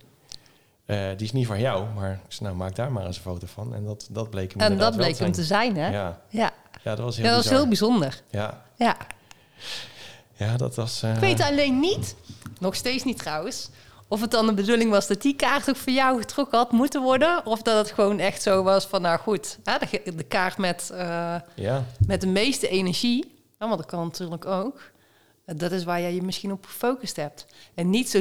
[0.86, 3.22] Eh, die is niet van jou, maar ik zei, nou, maak daar maar eens een
[3.22, 3.74] foto van.
[3.74, 5.76] En dat, dat bleek hem En dat bleek hem te zijn.
[5.76, 5.88] hè?
[5.90, 6.52] Ja, Ja,
[6.82, 7.58] ja, dat was heel ja dat was bizar.
[7.58, 8.20] heel bijzonder.
[8.30, 8.96] Ja, Ja.
[10.34, 11.02] ja, dat was...
[11.02, 12.14] eh, Ik weet alleen niet,
[12.60, 13.70] nog steeds niet trouwens,
[14.08, 17.02] of het dan de bedoeling was dat die kaart ook voor jou getrokken had moeten
[17.02, 17.46] worden.
[17.46, 20.90] Of dat het gewoon echt zo was van, nou goed, hè, de, de kaart met,
[21.54, 24.80] Ja, met de meeste energie, want dat kan natuurlijk ook.
[25.44, 27.46] Dat is waar jij je misschien op gefocust hebt.
[27.74, 28.20] En niet, zo,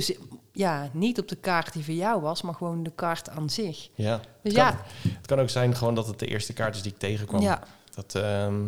[0.51, 3.89] ja, niet op de kaart die voor jou was, maar gewoon de kaart aan zich.
[3.95, 4.17] ja.
[4.17, 4.83] Dus het, kan, ja,
[5.17, 7.41] het kan ook zijn gewoon dat het de eerste kaart is die ik tegenkwam.
[7.41, 7.63] ja,
[7.95, 8.65] Dat, ehm,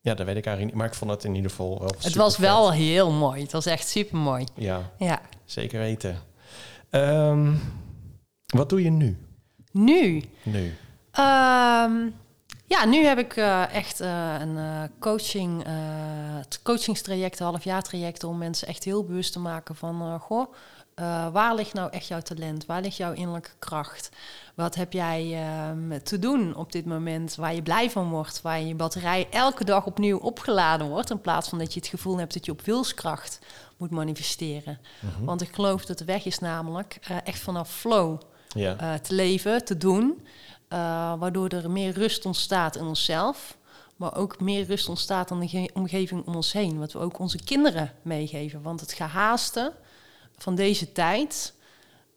[0.00, 0.74] ja, dat weet ik eigenlijk niet.
[0.74, 3.42] Maar ik vond het in ieder geval wel het was wel heel mooi.
[3.42, 4.46] Het was echt super mooi.
[4.54, 5.20] Ja, Ja.
[5.44, 6.16] zeker weten.
[6.90, 7.54] Ehm,
[8.46, 9.16] wat doe je nu?
[9.72, 10.76] Nu, Nu.
[11.10, 11.92] Ehm,
[12.68, 15.64] ja, nu heb ik eh, echt eh, een eh, coaching,
[16.36, 20.52] het coachingstraject, een halfjaartraject, om mensen echt heel bewust te maken van, goh,
[21.32, 22.66] waar ligt nou echt jouw talent?
[22.66, 24.08] Waar ligt jouw innerlijke kracht?
[24.54, 28.42] Wat heb jij ehm, te doen op dit moment waar je blij van wordt?
[28.42, 32.18] Waar je batterij elke dag opnieuw opgeladen wordt, in plaats van dat je het gevoel
[32.18, 33.38] hebt dat je op wilskracht
[33.76, 34.78] moet manifesteren.
[35.00, 35.24] Mhm.
[35.24, 39.76] Want ik geloof dat de weg is namelijk echt vanaf flow Ja, te leven, te
[39.76, 40.26] doen.
[40.68, 40.78] Eh,
[41.18, 43.56] waardoor er meer rust ontstaat in onszelf.
[43.96, 46.78] Maar ook meer rust ontstaat in de ge- omgeving om ons heen.
[46.78, 48.62] Wat we ook onze kinderen meegeven.
[48.62, 49.72] Want het gehaaste
[50.36, 51.56] van deze tijd.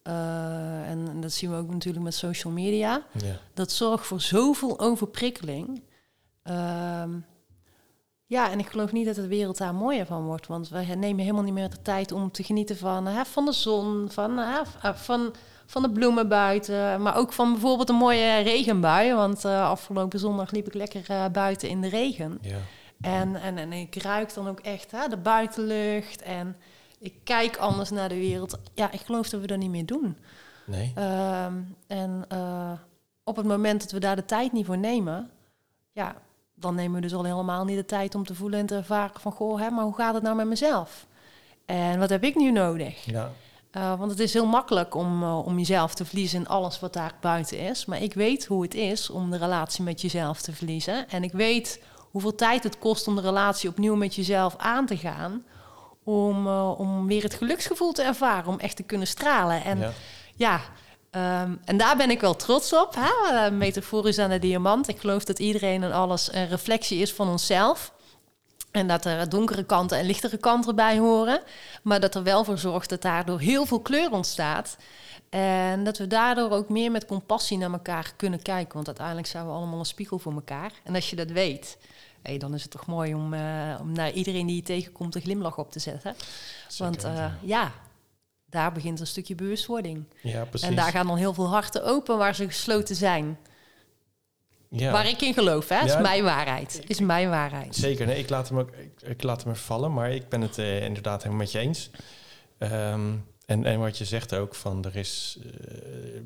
[0.04, 3.04] eh, en dat zien we ook natuurlijk met social media.
[3.18, 3.36] ja.
[3.54, 5.82] Dat zorgt voor zoveel overprikkeling.
[6.44, 7.10] Ehm,
[8.26, 10.48] ja, en ik geloof niet dat de wereld daar mooier van wordt.
[10.48, 13.52] Want we nemen helemaal niet meer de tijd om te genieten van, hè, van de
[13.52, 14.62] zon, van, hè,
[14.94, 15.34] van,
[15.72, 17.02] van de bloemen buiten.
[17.02, 19.14] Maar ook van bijvoorbeeld een mooie regenbui.
[19.14, 22.38] Want eh, afgelopen zondag liep ik lekker eh, buiten in de regen.
[22.42, 22.58] ja.
[23.02, 26.22] En, en, en ik ruik dan ook echt hè, de buitenlucht.
[26.22, 26.56] En
[27.00, 28.60] ik kijk anders naar de wereld.
[28.74, 30.18] Ja, ik geloof dat we dat niet meer doen.
[30.66, 30.92] Nee?
[30.96, 31.54] Ehm,
[31.88, 32.72] en eh,
[33.24, 35.30] op het moment dat we daar de tijd niet voor nemen,
[35.92, 36.16] ja,
[36.54, 39.22] dan nemen we dus al helemaal niet de tijd om te voelen en te ervaren
[39.22, 41.08] van, goh, hè, maar hoe gaat het nou met mezelf?
[41.66, 43.06] En wat heb ik nu nodig?
[43.06, 43.32] Ja.
[43.72, 46.94] Eh, want het is heel makkelijk om, eh, om jezelf te verliezen in alles wat
[46.94, 47.86] daar buiten is.
[47.86, 51.10] Maar ik weet hoe het is om de relatie met jezelf te verliezen.
[51.10, 51.82] En ik weet
[52.12, 55.44] hoeveel tijd het kost om de relatie opnieuw met jezelf aan te gaan.
[56.04, 59.64] Om, eh, om weer het geluksgevoel te ervaren, om echt te kunnen stralen.
[59.64, 59.92] En Ja.
[60.36, 60.60] ja,
[61.12, 62.96] ehm, en daar ben ik wel trots op.
[62.98, 63.52] Hè?
[63.52, 64.88] Metaforisch aan de diamant.
[64.88, 67.94] Ik geloof dat iedereen en alles een reflectie is van onszelf.
[68.72, 71.42] En dat er donkere kanten en lichtere kanten bij horen.
[71.84, 74.78] Maar dat er wel voor zorgt dat daardoor heel veel kleur ontstaat.
[75.30, 78.74] En dat we daardoor ook meer met compassie naar elkaar kunnen kijken.
[78.74, 80.72] Want uiteindelijk zijn we allemaal een spiegel voor elkaar.
[80.84, 81.78] En als je dat weet,
[82.22, 85.22] hey, dan is het toch mooi om, eh, om naar iedereen die je tegenkomt een
[85.22, 86.16] glimlach op te zetten.
[86.78, 87.38] Want eh, weten.
[87.42, 87.72] ja,
[88.46, 90.04] daar begint een stukje bewustwording.
[90.22, 90.68] ja, precies.
[90.68, 93.38] En daar gaan dan heel veel harten open waar ze gesloten zijn.
[94.72, 94.92] Ja.
[94.92, 95.84] Waar ik in geloof, hè?
[95.86, 96.00] Is Ja.
[96.00, 96.82] mijn waarheid.
[96.88, 97.76] Is mijn waarheid.
[97.76, 100.42] Zeker, nee, ik, laat hem ook, ik, ik laat hem er vallen, maar ik ben
[100.42, 101.90] het eh, inderdaad helemaal met je eens.
[102.58, 103.14] Ehm,
[103.46, 106.22] en, en wat je zegt ook, van er is, eh,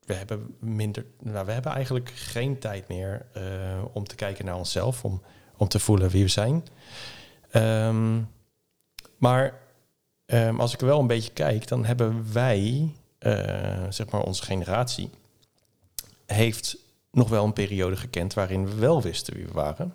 [0.00, 3.42] we hebben minder, nou, we hebben eigenlijk geen tijd meer eh,
[3.92, 5.22] om te kijken naar onszelf, om,
[5.56, 6.64] om te voelen wie we zijn.
[7.50, 8.20] Ehm,
[9.16, 9.60] maar
[10.26, 12.90] ehm, als ik wel een beetje kijk, dan hebben wij,
[13.88, 15.10] zeg maar onze generatie,
[16.26, 16.76] heeft
[17.12, 19.94] nog wel een periode gekend waarin we wel wisten wie we waren.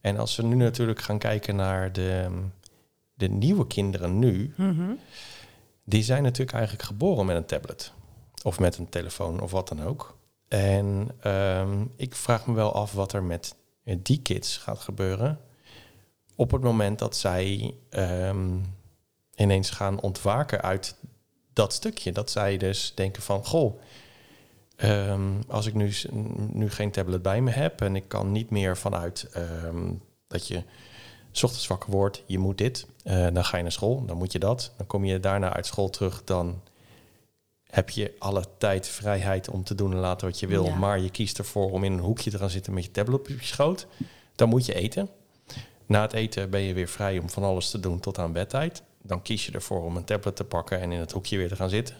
[0.00, 2.28] En als we nu natuurlijk gaan kijken naar de,
[3.14, 4.90] de nieuwe kinderen nu, Mhm.
[5.84, 7.92] die zijn natuurlijk eigenlijk geboren met een tablet.
[8.42, 10.16] Of met een telefoon of wat dan ook.
[10.48, 13.54] En ehm, ik vraag me wel af wat er met
[13.98, 15.40] die kids gaat gebeuren.
[16.36, 18.56] Op het moment dat zij ehm,
[19.34, 20.96] ineens gaan ontwaken uit
[21.52, 22.12] dat stukje.
[22.12, 23.80] Dat zij dus denken van, goh,
[24.78, 25.92] ehm, als ik nu,
[26.52, 29.92] nu geen tablet bij me heb en ik kan niet meer vanuit ehm,
[30.26, 30.62] dat je
[31.32, 34.32] 's ochtends wakker wordt, je moet dit, eh, dan ga je naar school, dan moet
[34.32, 34.72] je dat.
[34.76, 36.60] Dan kom je daarna uit school terug, dan
[37.70, 40.64] heb je alle tijd vrijheid om te doen en laten wat je wil.
[40.64, 40.74] Ja.
[40.74, 43.28] Maar je kiest ervoor om in een hoekje te gaan zitten met je tablet op
[43.28, 43.86] je schoot.
[44.34, 45.08] Dan moet je eten.
[45.86, 48.82] Na het eten ben je weer vrij om van alles te doen tot aan bedtijd.
[49.02, 51.56] Dan kies je ervoor om een tablet te pakken en in het hoekje weer te
[51.56, 51.96] gaan zitten.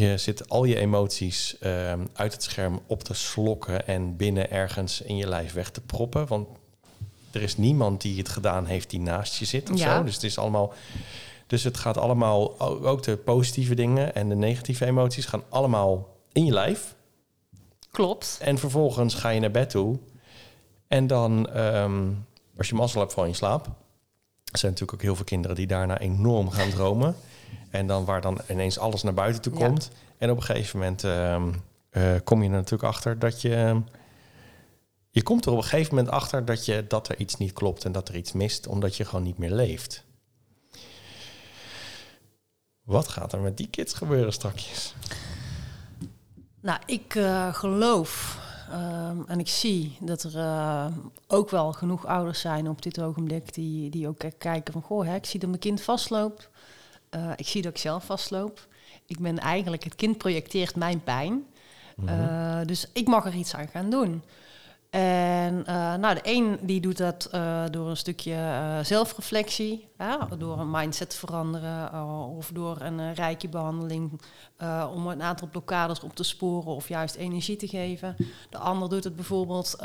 [0.00, 5.00] Je zit al je emoties ehm, uit het scherm op te slokken en binnen ergens
[5.00, 6.26] in je lijf weg te proppen.
[6.26, 6.48] Want
[7.30, 9.96] er is niemand die het gedaan heeft die naast je zit of Ja.
[9.96, 10.04] zo.
[10.04, 10.72] Dus het is allemaal.
[11.46, 16.44] Dus het gaat allemaal, ook de positieve dingen en de negatieve emoties gaan allemaal in
[16.44, 16.94] je lijf.
[17.90, 18.38] Klopt.
[18.42, 19.98] En vervolgens ga je naar bed toe.
[20.88, 22.08] En dan, ehm,
[22.56, 23.64] als je mazzel hebt, val je in slaap.
[24.52, 27.16] Er zijn natuurlijk ook heel veel kinderen die daarna enorm gaan dromen.
[27.70, 29.66] En dan waar dan ineens alles naar buiten toe Ja.
[29.66, 29.90] komt.
[30.18, 31.52] En op een gegeven moment ehm,
[31.90, 33.82] eh, kom je er natuurlijk achter dat je...
[35.10, 37.84] Je komt er op een gegeven moment achter dat, je, dat er iets niet klopt
[37.84, 40.04] en dat er iets mist, omdat je gewoon niet meer leeft.
[42.84, 44.94] Wat gaat er met die kids gebeuren straks?
[46.60, 48.38] Nou, ik eh, geloof
[48.70, 50.86] ehm, en ik zie dat er eh,
[51.26, 54.82] ook wel genoeg ouders zijn op dit ogenblik die, die ook kijken van...
[54.82, 56.48] Goh, hè, ik zie dat mijn kind vastloopt.
[57.10, 58.66] Eh, ik zie dat ik zelf vastloop.
[59.06, 61.44] Ik ben eigenlijk, het kind projecteert mijn pijn.
[62.06, 64.22] Eh, dus ik mag er iets aan gaan doen.
[64.90, 70.28] En eh, nou, de een die doet dat eh, door een stukje eh, zelfreflectie, ja,
[70.38, 72.04] door een mindset te veranderen
[72.36, 74.20] of door een rijke behandeling
[74.94, 78.16] om een aantal blokkades op te sporen of juist energie te geven.
[78.50, 79.76] De ander doet het bijvoorbeeld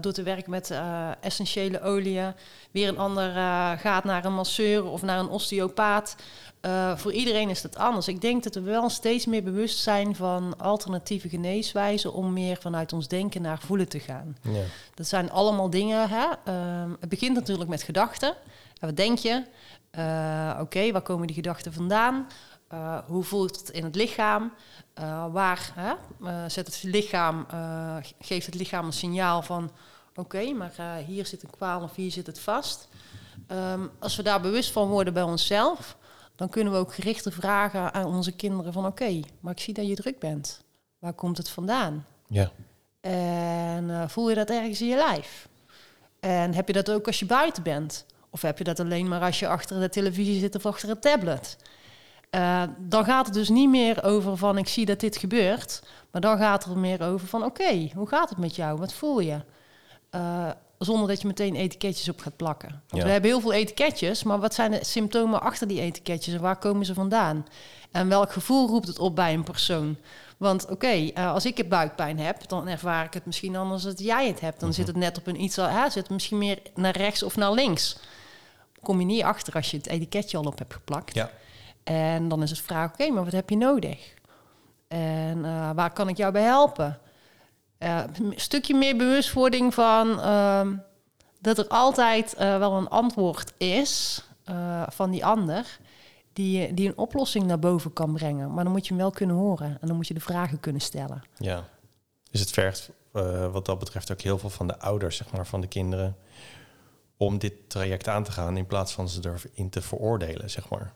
[0.00, 0.78] door te werken met
[1.20, 2.34] essentiële oliën.
[2.70, 3.30] Weer een ander
[3.78, 6.16] gaat naar een masseur of naar een osteopaat.
[6.96, 8.08] Voor iedereen is dat anders.
[8.08, 12.92] Ik denk dat we wel steeds meer bewust zijn van alternatieve geneeswijzen om meer vanuit
[12.92, 14.21] ons denken naar voelen te gaan.
[14.42, 14.62] Ja.
[14.94, 16.08] Dat zijn allemaal dingen.
[16.08, 16.26] Hè?
[16.48, 18.34] Uh, het begint natuurlijk met gedachten.
[18.80, 19.44] Wat denk je?
[19.98, 22.26] Uh, Oké, okay, waar komen die gedachten vandaan?
[22.72, 24.52] Uh, hoe voelt het in het lichaam?
[25.32, 25.72] waar
[26.46, 27.46] zet het lichaam,
[28.20, 29.70] geeft het lichaam een signaal van...
[30.10, 32.88] oké, okay, maar hier zit een kwaal of hier zit het vast.
[33.48, 35.96] Um, als we daar bewust van worden bij onszelf
[36.42, 39.74] dan kunnen we ook gerichte vragen aan onze kinderen van oké, okay, maar ik zie
[39.74, 40.64] dat je druk bent.
[40.98, 42.06] Waar komt het vandaan?
[42.28, 42.52] Ja.
[43.10, 45.48] En uh, voel je dat ergens in je lijf?
[46.20, 48.06] En heb je dat ook als je buiten bent?
[48.30, 51.00] Of heb je dat alleen maar als je achter de televisie zit of achter een
[51.00, 51.56] tablet?
[52.30, 56.20] Uh, dan gaat het dus niet meer over van ik zie dat dit gebeurt, maar
[56.20, 58.78] dan gaat het er meer over van oké, okay, hoe gaat het met jou?
[58.78, 59.40] Wat voel je?
[60.10, 62.68] Uh, zonder dat je meteen etiketjes op gaat plakken.
[62.68, 63.04] Want Ja.
[63.04, 66.58] we hebben heel veel etiketjes, maar wat zijn de symptomen achter die etiketjes en waar
[66.58, 67.46] komen ze vandaan?
[67.90, 69.96] En welk gevoel roept het op bij een persoon?
[70.42, 73.94] Want oké, okay, uh, als ik buikpijn heb, dan ervaar ik het misschien anders dan
[73.98, 74.60] jij het hebt.
[74.60, 74.78] Dan Mhm.
[74.78, 77.52] zit het net op een iets, hè, zit het misschien meer naar rechts of naar
[77.52, 77.96] links.
[78.82, 81.14] Kom je niet achter als je het etiketje al op hebt geplakt.
[81.14, 81.30] Ja.
[81.84, 84.14] En dan is het vraag, oké, okay, maar wat heb je nodig?
[84.88, 86.98] En uh, waar kan ik jou bij helpen?
[87.78, 90.74] eh, een stukje meer bewustwording van ehm,
[91.40, 95.78] dat er altijd eh, wel een antwoord is eh, van die ander.
[96.32, 98.54] Die, die een oplossing naar boven kan brengen.
[98.54, 99.78] Maar dan moet je hem wel kunnen horen.
[99.80, 101.22] En dan moet je de vragen kunnen stellen.
[101.36, 101.64] Ja.
[102.30, 105.46] Dus het vergt eh, wat dat betreft ook heel veel van de ouders, zeg maar,
[105.46, 106.16] van de kinderen,
[107.16, 109.20] om dit traject aan te gaan in plaats van ze
[109.54, 110.92] erin te veroordelen, zeg maar.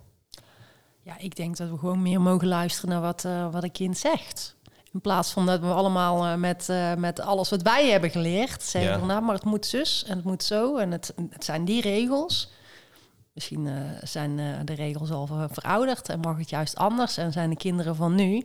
[1.03, 3.99] Ja, ik denk dat we gewoon meer mogen luisteren naar wat, eh, wat een kind
[3.99, 4.57] zegt.
[4.93, 6.69] In plaats van dat we allemaal eh, met,
[6.99, 8.99] met alles wat wij hebben geleerd zeggen Ja.
[8.99, 11.81] van nou, maar het moet zus en het moet zo en het, het zijn die
[11.81, 12.51] regels.
[13.37, 17.33] Misschien eh, zijn eh, de regels al ver- verouderd en mag het juist anders en
[17.33, 18.45] zijn de kinderen van nu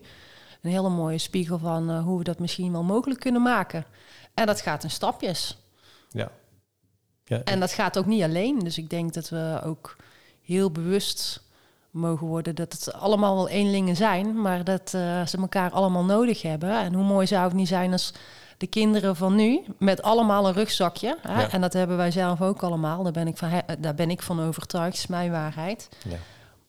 [0.61, 3.85] een hele mooie spiegel van eh, hoe we dat misschien wel mogelijk kunnen maken.
[4.33, 5.57] En dat gaat in stapjes.
[6.09, 6.31] Ja.
[7.23, 8.59] ja En dat gaat ook niet alleen.
[8.59, 9.95] Dus ik denk dat we ook
[10.41, 11.43] heel bewust
[11.91, 16.79] mogen worden dat het allemaal wel eenlingen zijn, maar dat ze elkaar allemaal nodig hebben.
[16.79, 18.13] En hoe mooi zou het niet zijn als
[18.61, 21.17] de kinderen van nu met allemaal een rugzakje.
[21.21, 21.41] Hè?
[21.41, 21.49] Ja.
[21.51, 23.03] En dat hebben wij zelf ook allemaal.
[23.03, 24.97] Daar ben ik van, daar ben ik van overtuigd.
[24.97, 25.89] Is mijn waarheid.
[26.09, 26.17] ja.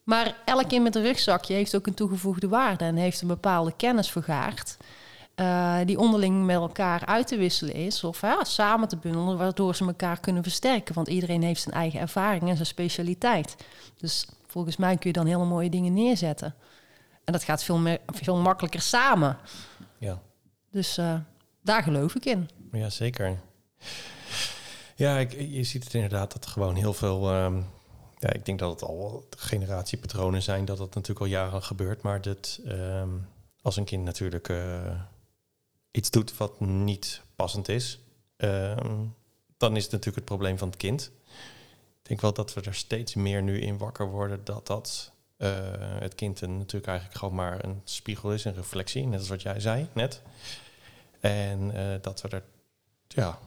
[0.03, 3.73] Maar elk kind met een rugzakje heeft ook een toegevoegde waarde en heeft een bepaalde
[3.77, 4.77] kennis vergaard.
[5.35, 9.75] eh, die onderling met elkaar uit te wisselen is of ja, samen te bundelen, waardoor
[9.75, 10.95] ze elkaar kunnen versterken.
[10.95, 13.57] Want iedereen heeft zijn eigen ervaring en zijn specialiteit.
[13.99, 16.55] Dus volgens mij kun je dan hele mooie dingen neerzetten.
[17.25, 19.39] En dat gaat veel, meer, veel makkelijker samen.
[19.99, 20.19] ja.
[20.71, 21.15] Dus eh,
[21.63, 22.49] daar geloof ik in.
[22.73, 23.41] Ja, zeker.
[24.97, 27.31] Ja, je ziet het inderdaad dat gewoon heel veel.
[27.31, 27.63] ehm,
[28.19, 32.03] ja, ik denk dat het al generatiepatronen zijn, dat dat natuurlijk al jaren gebeurt.
[32.03, 33.11] Maar dat ehm,
[33.63, 35.01] als een kind natuurlijk eh,
[35.91, 37.99] iets doet wat niet passend is,
[38.37, 38.97] ehm,
[39.57, 41.11] dan is het natuurlijk het probleem van het kind.
[42.03, 45.51] Ik denk wel dat we er steeds meer nu in wakker worden dat dat eh,
[45.99, 49.43] het kind een, natuurlijk eigenlijk gewoon maar een spiegel is, een reflectie, net als wat
[49.43, 50.23] jij zei net.
[51.23, 52.43] En eh, dat we er
[53.09, 53.39] ja,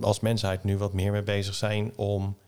[0.00, 2.38] als mensheid nu wat meer mee bezig zijn om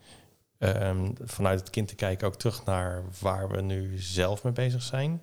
[0.59, 4.83] ehm, vanuit het kind te kijken ook terug naar waar we nu zelf mee bezig
[4.83, 5.21] zijn.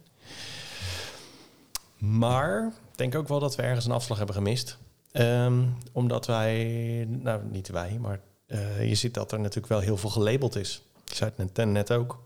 [1.98, 4.78] Maar ik denk ook wel dat we ergens een afslag hebben gemist.
[5.12, 9.98] Ehm, omdat wij, nou niet wij, maar eh, je ziet dat er natuurlijk wel heel
[9.98, 10.84] veel gelabeld is.
[11.06, 12.24] Ik zei het net, net ook.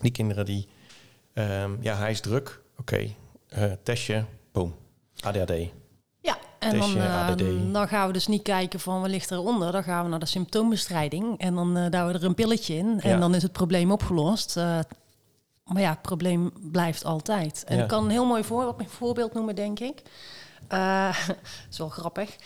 [0.00, 0.68] Die kinderen die,
[1.32, 2.60] ehm, ja, hij is druk.
[2.78, 3.08] Oké,
[3.48, 4.74] eh, testje, boom,
[5.24, 5.52] ADHD.
[6.20, 7.28] Ja, en dan, eh,
[7.72, 9.72] dan gaan we dus niet kijken van wat ligt eronder.
[9.72, 13.00] Dan gaan we naar de symptoombestrijding en dan uh, duwen we er een pilletje in.
[13.00, 13.18] En Ja.
[13.18, 14.56] dan is het probleem opgelost.
[14.56, 14.78] Eh,
[15.64, 17.64] maar ja, het probleem blijft altijd.
[17.66, 17.82] En Ja.
[17.82, 20.02] ik kan een heel mooi voor, voorbeeld noemen, denk ik.
[20.68, 21.36] Dat
[21.70, 22.36] is wel grappig.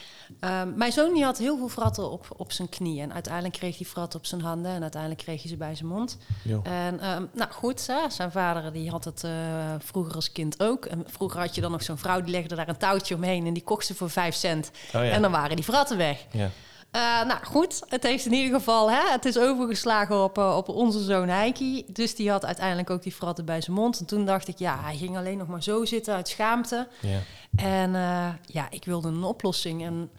[0.40, 3.02] Eh, mijn zoon die had heel veel fratten op, op zijn knieën.
[3.02, 4.72] En uiteindelijk kreeg hij fratten op zijn handen.
[4.72, 6.18] En uiteindelijk kreeg hij ze bij zijn mond.
[6.44, 6.60] Jo.
[6.62, 9.30] En ehm, nou goed, hè, zijn vader die had het eh,
[9.78, 10.84] vroeger als kind ook.
[10.84, 13.52] En vroeger had je dan nog zo'n vrouw die legde daar een touwtje omheen en
[13.52, 14.70] die kocht ze voor vijf cent.
[14.86, 15.02] Oh ja.
[15.02, 16.26] En dan waren die fratten weg.
[16.30, 16.50] ja.
[16.90, 20.68] Eh, nou goed, het heeft in ieder geval, hè, het is overgeslagen op, eh, op
[20.68, 21.84] onze zoon Heiki.
[21.86, 24.00] Dus die had uiteindelijk ook die fratten bij zijn mond.
[24.00, 26.88] En toen dacht ik, ja, hij ging alleen nog maar zo zitten uit schaamte.
[27.00, 27.18] Ja.
[27.56, 29.84] En eh, ja, ik wilde een oplossing.
[29.84, 30.10] En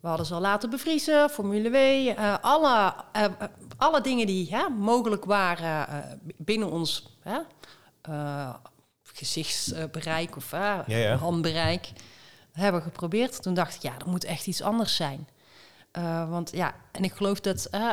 [0.00, 1.76] we hadden ze al laten bevriezen, Formule W.
[2.40, 2.94] alle,
[3.76, 5.86] alle dingen die hè, mogelijk waren
[6.36, 7.38] binnen ons hè,
[9.02, 11.16] gezichtsbereik of Ja, ja.
[11.16, 11.92] handbereik
[12.52, 13.42] hebben we geprobeerd.
[13.42, 15.28] Toen dacht ik, ja, er moet echt iets anders zijn.
[15.98, 17.88] Eh, want ja, en ik geloof dat eh,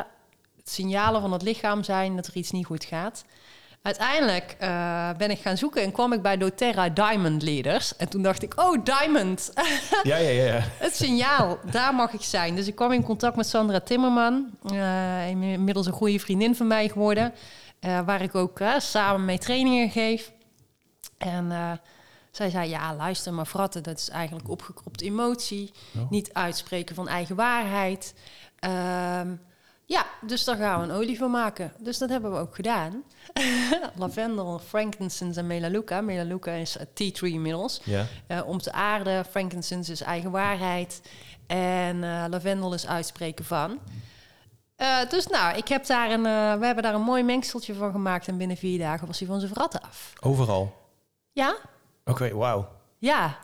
[0.56, 3.24] het signalen van het lichaam zijn dat er iets niet goed gaat.
[3.82, 7.96] Uiteindelijk eh, ben ik gaan zoeken en kwam ik bij doTERRA Diamond Leaders.
[7.96, 9.52] En toen dacht ik, oh, Diamond.
[10.02, 10.60] Ja, ja, ja.
[10.78, 12.56] Het signaal, daar mag ik zijn.
[12.56, 14.50] Dus ik kwam in contact met Sandra Timmerman.
[15.28, 17.34] inmiddels een goede vriendin van mij geworden.
[17.80, 20.32] waar ik ook samen mee trainingen geef.
[21.18, 21.80] En
[22.36, 25.72] zij zei, ja, luister maar, fratten, dat is eigenlijk opgekropt emotie.
[25.98, 26.10] Oh.
[26.10, 28.14] Niet uitspreken van eigen waarheid.
[28.58, 29.34] Ehm,
[29.84, 31.72] ja, dus daar gaan we een olie van maken.
[31.78, 33.02] Dus dat hebben we ook gedaan.
[33.96, 36.00] Lavendel, frankincense en melaleuca.
[36.00, 37.80] Melaleuca is eh, tea tree inmiddels.
[37.84, 39.24] Ja, Eh, om te aarden.
[39.24, 41.00] Frankincense is eigen waarheid.
[41.46, 43.78] En eh, lavendel is uitspreken van.
[45.08, 46.22] Dus nou, ik heb daar een,
[46.58, 48.28] we hebben daar een mooi mengseltje van gemaakt.
[48.28, 50.12] En binnen vier dagen was hij van zijn vratten af.
[50.20, 50.74] overal.
[51.32, 51.56] Ja,
[52.06, 52.68] Oké, wauw.
[52.98, 53.38] ja.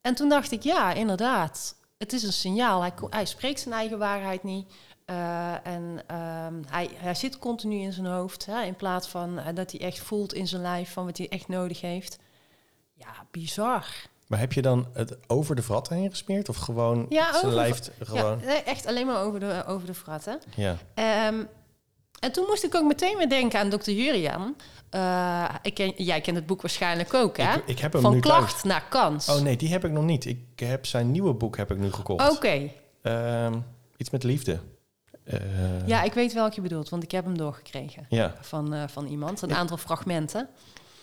[0.00, 1.74] En toen dacht ik, ja, inderdaad.
[1.98, 2.80] Het is een signaal.
[2.80, 4.72] Hij, hij spreekt zijn eigen waarheid niet.
[5.04, 8.46] Eh, en ehm, hij, hij zit continu in zijn hoofd.
[8.46, 11.28] Hè, in plaats van eh, dat hij echt voelt in zijn lijf van wat hij
[11.28, 12.18] echt nodig heeft.
[12.94, 13.86] Ja, bizar.
[14.26, 16.48] Maar heb je dan het over de vrat heen gesmeerd?
[16.48, 18.40] Of gewoon Ja, zijn lijf gewoon...
[18.40, 20.40] Ja, echt alleen maar over de, over de fratten.
[20.56, 20.76] Ja.
[20.94, 21.44] Ehm,
[22.22, 24.56] En toen moest ik ook meteen weer denken aan dokter Jurian.
[24.90, 27.54] Eh, ik ken, jij kent het boek waarschijnlijk ook, hè?
[27.54, 28.62] Ik, ik heb hem Van nu klacht thuis.
[28.62, 29.28] naar kans.
[29.28, 30.24] Oh nee, die heb ik nog niet.
[30.26, 32.30] Ik heb zijn nieuwe boek heb ik nu gekocht.
[32.30, 32.68] Oké.
[33.02, 33.54] Ehm,
[33.96, 34.60] iets met liefde.
[35.24, 35.38] Eh,
[35.86, 38.06] Ja, ik weet welke je bedoelt, want ik heb hem doorgekregen.
[38.08, 38.34] ja.
[38.40, 39.56] Van, eh, van iemand, een Ja.
[39.56, 40.48] aantal fragmenten.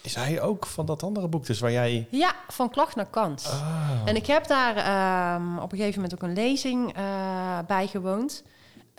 [0.02, 2.08] Is hij ook van dat andere boek dus waar jij...
[2.12, 3.46] Ja, van klacht naar kans.
[3.46, 8.44] Ah, En ik heb daar ehm, op een gegeven moment ook een lezing eh bijgewoond.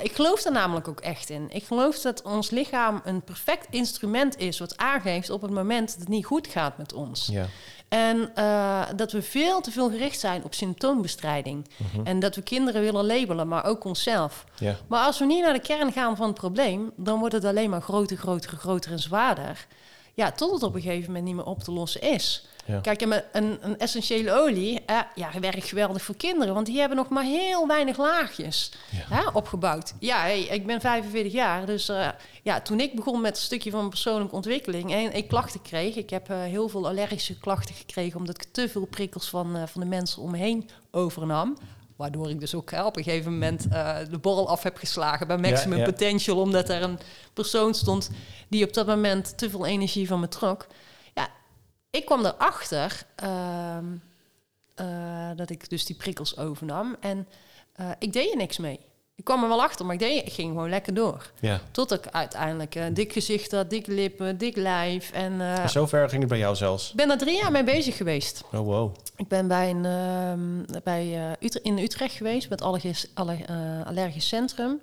[0.03, 1.47] Ik geloof daar namelijk ook echt in.
[1.51, 4.59] Ik geloof dat ons lichaam een perfect instrument is...
[4.59, 7.29] wat aangeeft op het moment dat het niet goed gaat met ons.
[7.33, 7.47] ja.
[7.89, 11.67] En eh, dat we veel te veel gericht zijn op symptoombestrijding.
[11.77, 12.07] Mhm.
[12.07, 14.45] En dat we kinderen willen labelen, maar ook onszelf.
[14.59, 14.77] ja.
[14.89, 16.93] Maar als we niet naar de kern gaan van het probleem...
[16.97, 19.67] dan wordt het alleen maar groter, groter, groter en zwaarder.
[20.15, 22.47] Ja, tot het op een gegeven moment niet meer op te lossen is.
[22.67, 22.81] Ja.
[22.81, 26.55] Kijk, en een, een essentiële olie eh, ja, werkt geweldig voor kinderen...
[26.55, 29.17] want die hebben nog maar heel weinig laagjes Ja.
[29.17, 29.95] hè, opgebouwd.
[29.99, 32.09] Ja, hey, ik ben 45 jaar, dus eh,
[32.43, 34.93] ja, toen ik begon met een stukje van persoonlijke ontwikkeling...
[34.93, 38.19] en ik klachten kreeg, ik heb eh, heel veel allergische klachten gekregen...
[38.19, 41.57] omdat ik te veel prikkels van, eh, van de mensen om me heen overnam...
[41.97, 43.63] Waardoor ik dus ook hè, op een gegeven moment
[44.11, 45.85] de borrel af heb geslagen bij Maximum ja.
[45.85, 46.41] Potential.
[46.41, 46.99] Omdat er een
[47.33, 48.11] persoon stond
[48.49, 50.67] die op dat moment te veel energie van me trok.
[51.91, 53.03] Ik kwam erachter
[54.75, 56.97] eh, dat ik dus die prikkels overnam.
[57.01, 57.27] En
[57.73, 58.81] eh, ik deed er niks mee.
[59.15, 61.31] Ik kwam er wel achter, maar ik, deed, ik ging gewoon lekker door.
[61.41, 61.61] ja.
[61.71, 65.11] Tot ik uiteindelijk een dik gezicht had, dikke lippen, dik lijf.
[65.13, 66.91] En eh, En zover ging het bij jou zelfs.
[66.91, 68.43] ik ben daar drie jaar mee bezig geweest.
[68.53, 68.95] Oh, wow.
[69.17, 73.87] Ik ben bij een, ehm, bij, eh, Utre- in Utrecht geweest met allergisch, aller, eh,
[73.87, 74.81] allergisch centrum.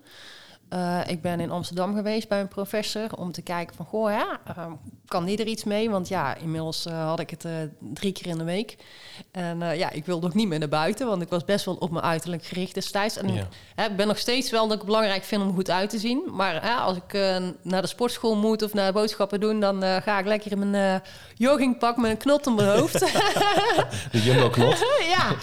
[0.69, 3.85] Eh, ik ben in Amsterdam geweest bij een professor om te kijken van...
[3.85, 4.71] goh, ja, ehm,
[5.05, 5.89] kan die er iets mee?
[5.89, 8.77] Want ja, inmiddels eh, had ik het eh, drie keer in de week.
[9.31, 11.07] En ja, ik wilde ook niet meer naar buiten...
[11.07, 13.17] want ik was best wel op mijn uiterlijk gericht destijds.
[13.17, 13.85] En Ja.
[13.85, 16.23] ik ben nog steeds wel dat ik het belangrijk vind om goed uit te zien.
[16.31, 17.13] Maar als ik
[17.61, 19.59] naar de sportschool moet of naar boodschappen doen...
[19.59, 21.01] dan ga ik lekker in mijn
[21.35, 22.99] joggingpak met een knot om mijn hoofd...
[24.11, 24.85] De Jumbo-knot.
[25.17, 25.35] ja.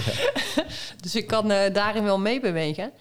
[1.01, 2.93] dus ik kan daarin wel meebewegen.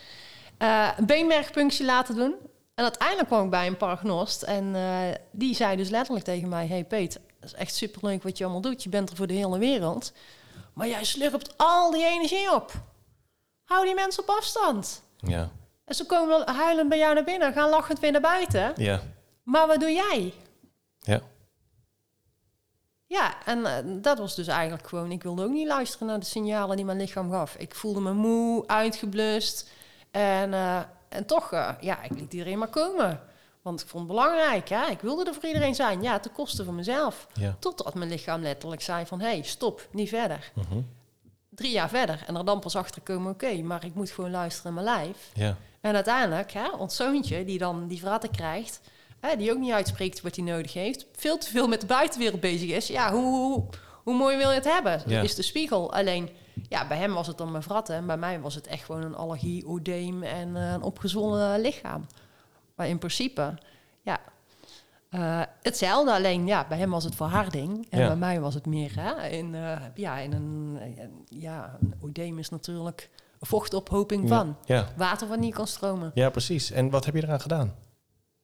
[0.64, 2.36] Eh een beenmergpunctie laten doen.
[2.76, 4.44] En uiteindelijk kwam ik bij een paragnost.
[4.44, 6.68] En eh, die zei dus letterlijk tegen mij...
[6.68, 8.84] Hey Peet, dat is echt superleuk wat je allemaal doet.
[8.84, 10.14] Je bent er voor de hele wereld.
[10.74, 12.72] Maar jij slurpt al die energie op.
[13.64, 15.04] Hou die mensen op afstand.
[15.18, 15.50] Ja.
[15.86, 17.54] En ze komen dan huilend bij jou naar binnen.
[17.54, 18.74] Gaan lachend weer naar buiten.
[18.76, 19.02] Ja.
[19.44, 20.34] Maar wat doe jij?
[21.00, 21.22] Ja.
[23.06, 25.12] Ja, en eh, dat was dus eigenlijk gewoon...
[25.12, 27.56] Ik wilde ook niet luisteren naar de signalen die mijn lichaam gaf.
[27.56, 29.70] Ik voelde me moe, uitgeblust.
[30.14, 33.20] En, eh, en toch, eh, ja, ik liet iedereen maar komen.
[33.62, 34.86] Want ik vond het belangrijk, hè.
[34.86, 36.02] Ik wilde er voor iedereen zijn.
[36.02, 37.28] Ja, ten koste van mezelf.
[37.34, 37.56] Ja.
[37.60, 39.20] Totdat mijn lichaam letterlijk zei van...
[39.20, 40.52] Hé, hey, stop, niet verder.
[40.54, 40.82] Mhm.
[41.50, 42.24] Drie jaar verder.
[42.28, 43.32] En er dan pas achter komen...
[43.32, 45.32] Oké, maar ik moet gewoon luisteren naar mijn lijf.
[45.34, 45.58] Ja.
[45.82, 48.82] En uiteindelijk, hè, ons zoontje die dan die vratten krijgt...
[49.20, 51.06] Hè, die ook niet uitspreekt wat hij nodig heeft...
[51.16, 52.88] veel te veel met de buitenwereld bezig is...
[52.88, 53.64] ja, hoe, hoe,
[54.04, 55.02] hoe mooi wil je het hebben?
[55.06, 55.22] Ja.
[55.22, 55.94] Is de spiegel.
[55.94, 56.30] Alleen,
[56.70, 57.96] ja, bij hem was het dan mijn vratten...
[57.96, 60.24] en bij mij was het echt gewoon een allergie, oedeem...
[60.24, 62.06] en eh, een opgezwollen lichaam.
[62.76, 63.54] Maar in principe,
[64.02, 64.20] ja...
[65.10, 68.08] eh, hetzelfde, alleen ja, bij hem was het verharding en Ja.
[68.08, 71.04] bij mij was het meer hè, in, eh, ja, in een, eh,
[71.42, 74.88] ja, een oedeem is natuurlijk vochtophoping van Ja.
[74.98, 76.12] water wat niet kan stromen.
[76.14, 76.72] ja, precies.
[76.72, 77.74] En wat heb je eraan gedaan?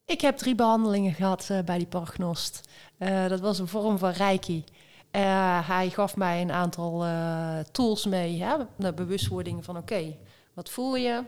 [0.04, 2.68] Ik heb drie behandelingen gehad eh, bij die paragnost.
[2.98, 4.64] Eh, dat was een vorm van reiki.
[5.10, 10.16] Eh, hij gaf mij een aantal eh, tools mee, hè, de bewustwording van oké,
[10.54, 11.22] wat voel je?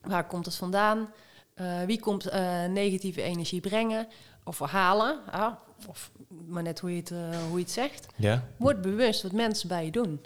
[0.00, 1.12] Waar komt het vandaan?
[1.54, 2.32] Eh, wie komt
[2.68, 4.08] negatieve energie brengen
[4.44, 5.20] of verhalen?
[5.32, 5.58] Ja,
[5.88, 6.10] of
[6.46, 7.08] maar net hoe je het,
[7.48, 8.06] hoe je het zegt.
[8.16, 8.44] Ja.
[8.56, 10.24] Word bewust wat mensen bij je doen.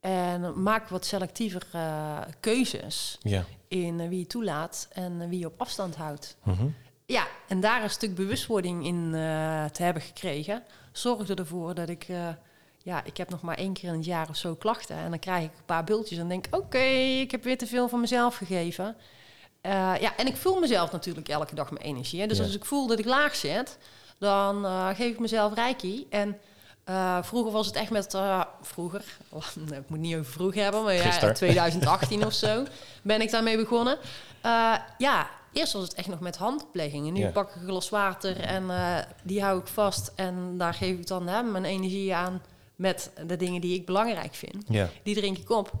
[0.00, 1.66] En maak wat selectiever
[2.40, 3.44] keuzes Ja.
[3.68, 6.36] in wie je toelaat en wie je op afstand houdt.
[6.42, 6.66] Mhm.
[7.06, 9.10] Ja, en daar een stuk bewustwording in
[9.72, 10.62] te hebben gekregen,
[10.92, 12.28] zorgde ervoor dat ik, eh,
[12.82, 14.96] ja, ik heb nog maar één keer in het jaar of zo klachten.
[14.96, 16.78] En dan krijg ik een paar bultjes en denk, oké,
[17.20, 18.96] ik heb weer te veel van mezelf gegeven.
[19.60, 22.20] Eh, ja, en ik voel mezelf natuurlijk elke dag mijn energie.
[22.20, 22.26] Hè.
[22.26, 22.44] Dus Ja.
[22.44, 23.78] als ik voel dat ik laag zit,
[24.18, 26.06] dan eh, geef ik mezelf reiki.
[26.10, 26.38] En
[27.22, 28.18] vroeger was het echt met,
[28.62, 29.04] vroeger,
[29.72, 31.34] ik moet niet over vroeger hebben, maar ja, Gisteren.
[31.34, 32.64] 2018 of zo
[33.02, 33.98] ben ik daarmee begonnen.
[34.98, 37.12] Ja, eerst was het echt nog met handopleggingen.
[37.12, 37.30] Nu Ja.
[37.30, 40.12] pak ik een glas water en eh, die hou ik vast.
[40.14, 42.42] En daar geef ik dan hè, mijn energie aan
[42.76, 44.64] met de dingen die ik belangrijk vind.
[44.68, 44.88] Ja.
[45.02, 45.72] Die drink ik op.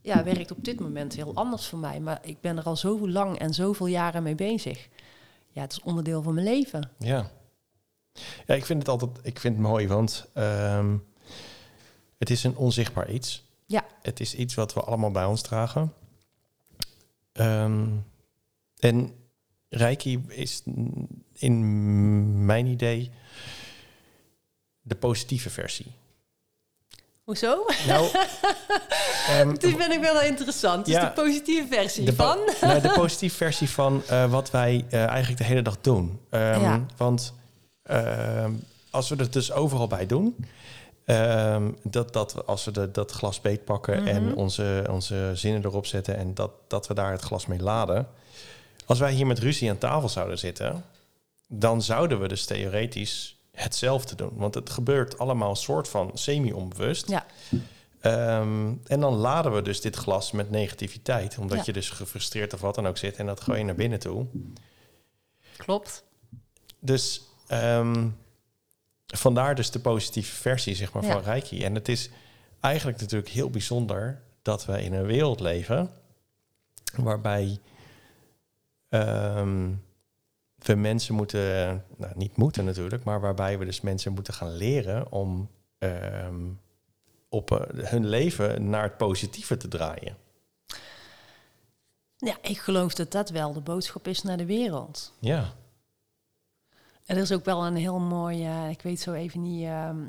[0.00, 2.00] Ja, werkt op dit moment heel anders voor mij.
[2.00, 4.88] Maar ik ben er al zo lang en zoveel jaren mee bezig.
[5.50, 6.90] Ja, het is onderdeel van mijn leven.
[6.98, 7.30] Ja.
[8.46, 10.96] Ja, ik vind het altijd ik vind het mooi, want ehm,
[12.18, 13.44] het is een onzichtbaar iets.
[13.66, 13.84] Ja.
[14.02, 15.92] Het is iets wat we allemaal bij ons dragen.
[17.32, 17.86] Ehm,
[18.78, 19.14] en
[19.68, 20.62] Reiki is
[21.32, 23.10] in mijn idee
[24.80, 25.86] de positieve versie.
[27.24, 27.64] Hoezo?
[27.86, 28.08] Nou,
[29.28, 30.84] ehm, Die vind ik wel interessant.
[30.84, 31.04] Dus Ja.
[31.04, 32.38] de positieve versie de, van.
[32.60, 36.20] nou, de positieve versie van eh, wat wij eh, eigenlijk de hele dag doen.
[36.30, 36.86] Ehm, Ja.
[36.96, 37.34] Want
[37.82, 38.52] ehm,
[38.90, 40.36] als we het dus overal bij doen,
[41.82, 44.08] dat, dat als we de, dat glas beet pakken Mhm.
[44.08, 48.08] en onze, onze zinnen erop zetten en dat, dat we daar het glas mee laden.
[48.86, 50.84] Als wij hier met ruzie aan tafel zouden zitten,
[51.46, 54.32] dan zouden we dus theoretisch hetzelfde doen.
[54.34, 57.08] Want het gebeurt allemaal soort van semi-onbewust.
[57.08, 57.26] Ja.
[58.00, 61.38] Ehm, en dan laden we dus dit glas met negativiteit.
[61.38, 61.62] Omdat Ja.
[61.66, 63.16] je dus gefrustreerd of wat dan ook zit.
[63.16, 64.26] En dat gooi je naar binnen toe.
[65.56, 66.04] Klopt.
[66.78, 68.08] Dus ehm,
[69.06, 71.12] vandaar dus de positieve versie zeg maar, Ja.
[71.12, 71.64] van Reiki.
[71.64, 72.10] En het is
[72.60, 75.90] eigenlijk natuurlijk heel bijzonder dat we in een wereld leven...
[76.96, 77.58] waarbij
[78.88, 79.72] ehm,
[80.56, 81.84] we mensen moeten...
[81.96, 85.12] Nou, niet moeten natuurlijk, maar waarbij we dus mensen moeten gaan leren...
[85.12, 86.44] om ehm,
[87.28, 90.16] op eh, hun leven naar het positieve te draaien.
[92.16, 95.12] Ja, ik geloof dat dat wel de boodschap is naar de wereld.
[95.18, 95.52] Ja,
[97.04, 100.06] En er is ook wel een heel mooi, eh, ik weet zo even niet ehm,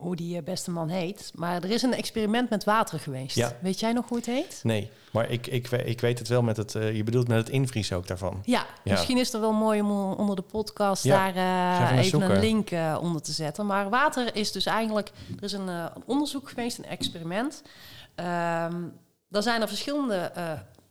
[0.00, 3.36] hoe die eh, beste man heet, maar er is een experiment met water geweest.
[3.36, 3.52] Ja.
[3.60, 4.60] Weet jij nog hoe het heet?
[4.62, 4.90] nee.
[5.12, 6.74] Maar ik, ik, ik weet het wel met het...
[6.74, 8.42] eh, je bedoelt met het invriezen ook daarvan.
[8.44, 8.92] Ja, Ja.
[8.92, 12.70] misschien is het wel mooi om onder de podcast Ja, daar eh, even een link
[13.00, 13.66] onder te zetten.
[13.66, 17.62] Maar water is dus eigenlijk, er is een, onderzoek geweest, een experiment.
[18.14, 18.74] Ehm
[19.28, 20.32] daar zijn er verschillende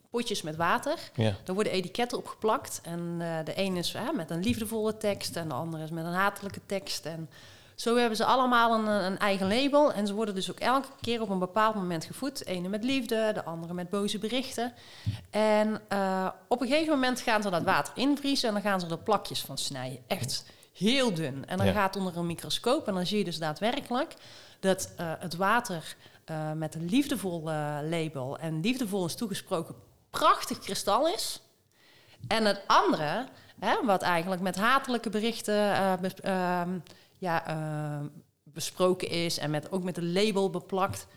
[0.10, 0.96] potjes met water.
[1.16, 2.82] Ja, Daar worden etiketten op geplakt.
[2.84, 6.62] En de een is met een liefdevolle tekst en de andere is met een hatelijke
[6.66, 7.06] tekst.
[7.06, 7.30] En
[7.82, 9.94] zo hebben ze allemaal een, een eigen label.
[9.94, 12.38] En ze worden dus ook elke keer op een bepaald moment gevoed.
[12.38, 14.74] De ene met liefde, de andere met boze berichten.
[15.30, 18.88] En eh, op een gegeven moment gaan ze dat water invriezen en dan gaan ze
[18.88, 20.00] er plakjes van snijden.
[20.08, 21.44] Echt heel dun.
[21.48, 21.74] En dan Ja.
[21.74, 24.14] gaat onder een microscoop en dan zie je dus daadwerkelijk
[24.60, 29.76] dat eh, het water eh, met een liefdevol eh, label en liefdevol is toegesproken
[30.10, 31.42] prachtig kristal is.
[32.28, 33.26] En het andere,
[33.60, 36.70] hè, wat eigenlijk met hatelijke berichten eh, ehm,
[37.20, 38.06] ja, eh,
[38.44, 41.08] besproken is en met, ook met een label beplakt,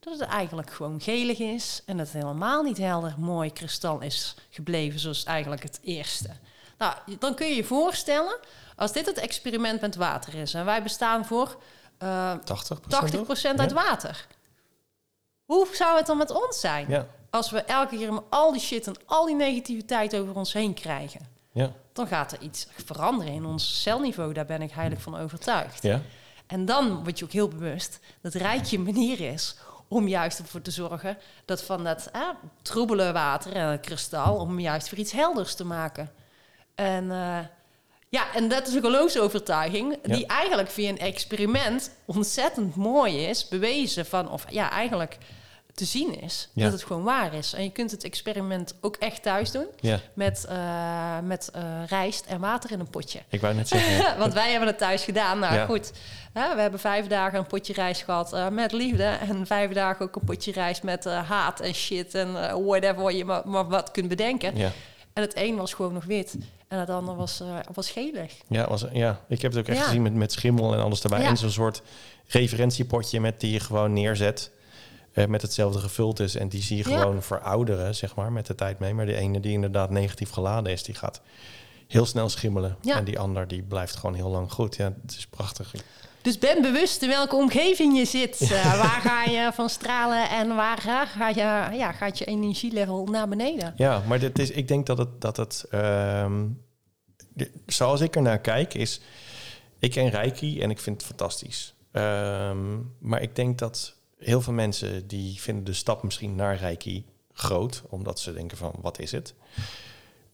[0.00, 4.34] dat het eigenlijk gewoon gelig is en dat het helemaal niet helder mooi kristal is
[4.50, 6.30] gebleven zoals eigenlijk het eerste.
[6.78, 8.38] Nou, dan kun je je voorstellen,
[8.76, 11.62] als dit het experiment met water is en wij bestaan voor
[11.98, 14.26] eh 80 80% uit water.
[15.44, 16.88] Hoe zou het dan met ons zijn?
[16.88, 20.74] Ja, Als we elke keer al die shit en al die negativiteit over ons heen
[20.74, 21.20] krijgen,
[21.52, 24.32] ja, dan gaat er iets veranderen in ons celniveau.
[24.32, 25.82] Daar ben ik heilig van overtuigd.
[25.82, 26.00] ja.
[26.46, 29.56] En dan word je ook heel bewust dat Rijkje een manier is
[29.88, 32.28] om juist ervoor te zorgen dat van dat eh,
[32.62, 36.10] troebele water en het kristal, om juist weer iets helders te maken.
[36.74, 37.38] En eh,
[38.08, 40.14] ja, en dat is een geloofsovertuiging Ja.
[40.14, 45.18] die eigenlijk via een experiment ontzettend mooi is, bewezen van, of ja, eigenlijk
[45.80, 46.62] te zien is, Ja.
[46.64, 47.52] dat het gewoon waar is.
[47.52, 50.00] En je kunt het experiment ook echt thuis doen ja.
[50.14, 53.20] met, eh, met eh, rijst en water in een potje.
[53.28, 54.18] Ik wou net zeggen.
[54.18, 55.38] Want wij hebben het thuis gedaan.
[55.38, 55.64] Nou Ja.
[55.64, 55.92] goed,
[56.32, 59.04] we hebben vijf dagen een potje rijst gehad eh, met liefde.
[59.04, 62.32] En vijf dagen ook een potje rijst met haat en shit en
[62.64, 64.56] whatever wat je maar, maar wat kunt bedenken.
[64.56, 64.70] Ja,
[65.12, 66.36] En het een was gewoon nog wit
[66.68, 67.42] en het ander was,
[67.74, 68.32] was gelig.
[68.48, 69.84] ja, was, ja, ik heb het ook echt Ja.
[69.84, 71.20] gezien met, met schimmel en alles erbij.
[71.20, 71.26] Ja.
[71.28, 71.82] En zo'n soort
[72.26, 74.50] referentiepotje met die je gewoon neerzet.
[75.12, 76.34] Eh, met hetzelfde gevuld is.
[76.36, 76.98] En die zie je Ja.
[77.00, 78.94] gewoon verouderen, zeg maar, met de tijd mee.
[78.94, 81.20] Maar de ene die inderdaad negatief geladen is, die gaat
[81.88, 82.76] heel snel schimmelen.
[82.80, 82.96] Ja.
[82.96, 84.76] En die ander die blijft gewoon heel lang goed.
[84.76, 85.74] Ja, het is prachtig.
[86.22, 88.38] Dus ben bewust in welke omgeving je zit.
[88.50, 93.04] Eh, waar ga je van stralen en waar eh, ga je, ja, gaat je energielevel
[93.06, 93.72] naar beneden?
[93.76, 96.46] Ja, maar dit is, ik denk dat het, dat het ehm,
[97.34, 99.00] de- zoals ik er naar kijk, is,
[99.78, 101.74] ik ken Reiki en ik vind het fantastisch.
[101.92, 107.04] Ehm, maar ik denk dat heel veel mensen die vinden de stap misschien naar Reiki
[107.32, 109.34] groot, omdat ze denken van, wat is het?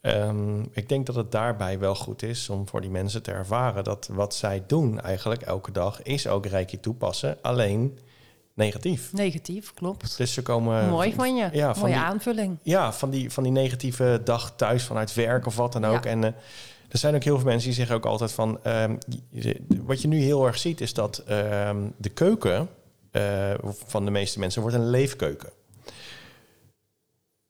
[0.01, 3.85] Ehm, ik denk dat het daarbij wel goed is om voor die mensen te ervaren
[3.85, 7.99] dat wat zij doen eigenlijk elke dag is ook Reiki toepassen, alleen
[8.55, 9.13] negatief.
[9.13, 10.17] Negatief, klopt.
[10.17, 11.49] Dus ze komen Mooi van je.
[11.53, 12.59] ja, van Mooie die- aanvulling.
[12.63, 16.05] ja, van die, van die negatieve dag thuis vanuit werk of wat dan ook.
[16.05, 16.11] Ja.
[16.11, 16.31] En eh,
[16.89, 18.59] er zijn ook heel veel mensen die zeggen ook altijd van...
[18.65, 18.97] ehm,
[19.85, 22.69] wat je nu heel erg ziet is dat ehm, de keuken
[23.17, 25.51] eh, van de meeste mensen wordt een leefkeuken.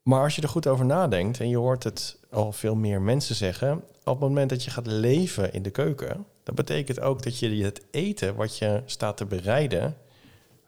[0.03, 3.35] Maar als je er goed over nadenkt en je hoort het al veel meer mensen
[3.35, 3.73] zeggen...
[4.05, 6.27] op het moment dat je gaat leven in de keuken...
[6.43, 9.97] dat betekent ook dat je het eten wat je staat te bereiden...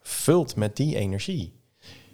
[0.02, 1.52] vult met die energie.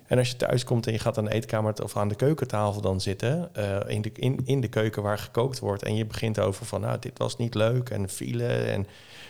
[0.06, 2.80] En als je thuis komt en je gaat aan de eetkamer of aan de keukentafel
[2.80, 6.40] dan zitten, eh, in, de, in, in de keuken waar gekookt wordt, en je begint
[6.40, 8.86] over van, nou, dit was niet leuk, en file, en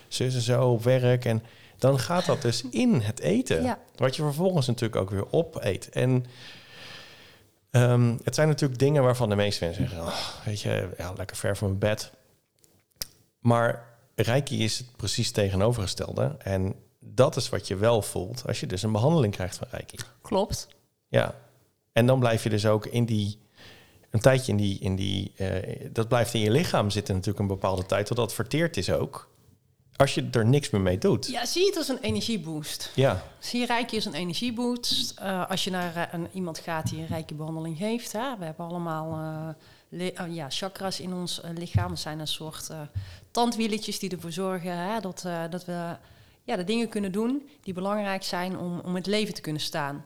[0.09, 1.43] zus en zo werk, en
[1.85, 3.79] dan gaat dat dus in het eten, Ja.
[3.97, 5.89] wat je vervolgens natuurlijk ook weer opeet.
[5.89, 6.25] En
[7.71, 11.37] ehm, het zijn natuurlijk dingen waarvan de meeste mensen zeggen, oh, weet je, ja, lekker
[11.37, 12.13] ver van mijn bed.
[13.39, 16.37] Maar Reiki is het precies tegenovergestelde.
[16.39, 19.97] En dat is wat je wel voelt als je dus een behandeling krijgt van Reiki.
[20.23, 20.69] Klopt.
[21.09, 21.35] Ja.
[21.93, 23.39] En dan blijf je dus ook in die.
[24.11, 24.79] Een tijdje in die.
[24.79, 28.07] In die eh, dat blijft in je lichaam zitten natuurlijk een bepaalde tijd.
[28.07, 29.33] Totdat het verteerd is ook.
[29.97, 31.27] Als je er niks meer mee doet.
[31.27, 32.91] Ja, zie het als een energieboost.
[32.95, 33.23] Ja.
[33.39, 35.19] Zie je Reiki als een energieboost.
[35.19, 38.13] Eh, als je naar eh, een, iemand gaat die een Reiki behandeling heeft.
[38.13, 39.19] Hè, we hebben allemaal
[39.91, 41.91] eh, oh ja, chakras in ons lichaam.
[41.91, 42.71] Het zijn een soort
[43.31, 45.97] tandwieletjes die ervoor zorgen hè, dat, dat we
[46.45, 50.05] ja, de dingen kunnen doen die belangrijk zijn om, om het leven te kunnen staan.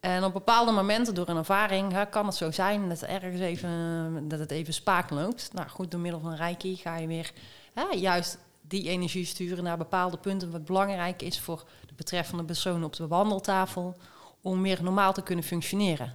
[0.00, 4.24] En op bepaalde momenten door een ervaring hè, kan het zo zijn dat, ergens even,
[4.28, 5.50] dat het even spaak loopt.
[5.52, 7.32] Nou goed, door middel van Reiki ga je weer
[7.74, 8.38] hè, juist
[8.68, 13.06] die energie sturen naar bepaalde punten wat belangrijk is voor de betreffende persoon op de
[13.06, 13.96] wandeltafel
[14.40, 16.14] om meer normaal te kunnen functioneren.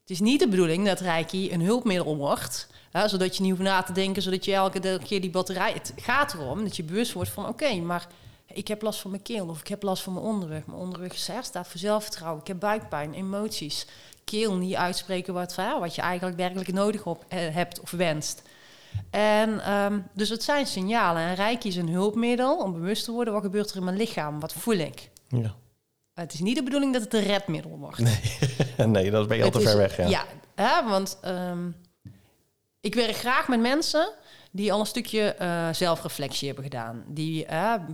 [0.00, 3.62] Het is niet de bedoeling dat Reiki een hulpmiddel wordt, hè, zodat je niet hoeft
[3.62, 5.72] na te denken, zodat je elke keer die batterij...
[5.72, 8.08] Het gaat erom dat je bewust wordt van, oké, maar
[8.46, 10.66] ik heb last van mijn keel of ik heb last van mijn onderrug.
[10.66, 12.40] Mijn onderrug hè, staat voor zelfvertrouwen.
[12.40, 13.86] Ik heb buikpijn, emoties.
[14.24, 18.42] Keel niet uitspreken wat, wat je eigenlijk werkelijk nodig op, eh, hebt of wenst.
[19.10, 21.22] En ehm, dus het zijn signalen.
[21.22, 23.32] En Reiki is een hulpmiddel om bewust te worden.
[23.32, 24.40] Wat gebeurt er in mijn lichaam?
[24.40, 25.10] Wat voel ik?
[25.28, 25.54] ja.
[26.14, 27.98] Het is niet de bedoeling dat het een redmiddel wordt.
[28.86, 29.96] nee, dat ben je al te ver weg.
[29.96, 30.08] Ja.
[30.08, 30.24] Ja,
[30.54, 31.70] hè, want ehm,
[32.80, 34.12] ik werk graag met mensen
[34.50, 37.04] die al een stukje eh, zelfreflectie hebben gedaan.
[37.06, 37.46] Die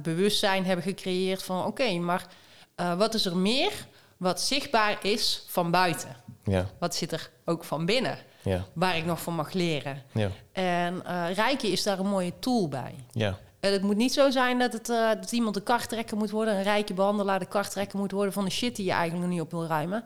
[0.03, 2.26] bewustzijn hebben gecreëerd van oké, maar
[2.74, 3.72] eh, wat is er meer
[4.16, 6.16] wat zichtbaar is van buiten?
[6.44, 6.66] Ja.
[6.78, 8.18] Wat zit er ook van binnen?
[8.47, 8.64] Ja.
[8.72, 10.03] Waar ik nog van mag leren.
[10.12, 10.28] Ja.
[10.53, 12.94] En eh Reiki is daar een mooie tool bij.
[13.12, 13.38] Ja.
[13.61, 16.55] En het moet niet zo zijn dat, het, eh, dat iemand de karttrekker moet worden,
[16.57, 19.40] een rijke behandelaar de karttrekker moet worden van de shit die je eigenlijk nog niet
[19.42, 20.05] op wil ruimen.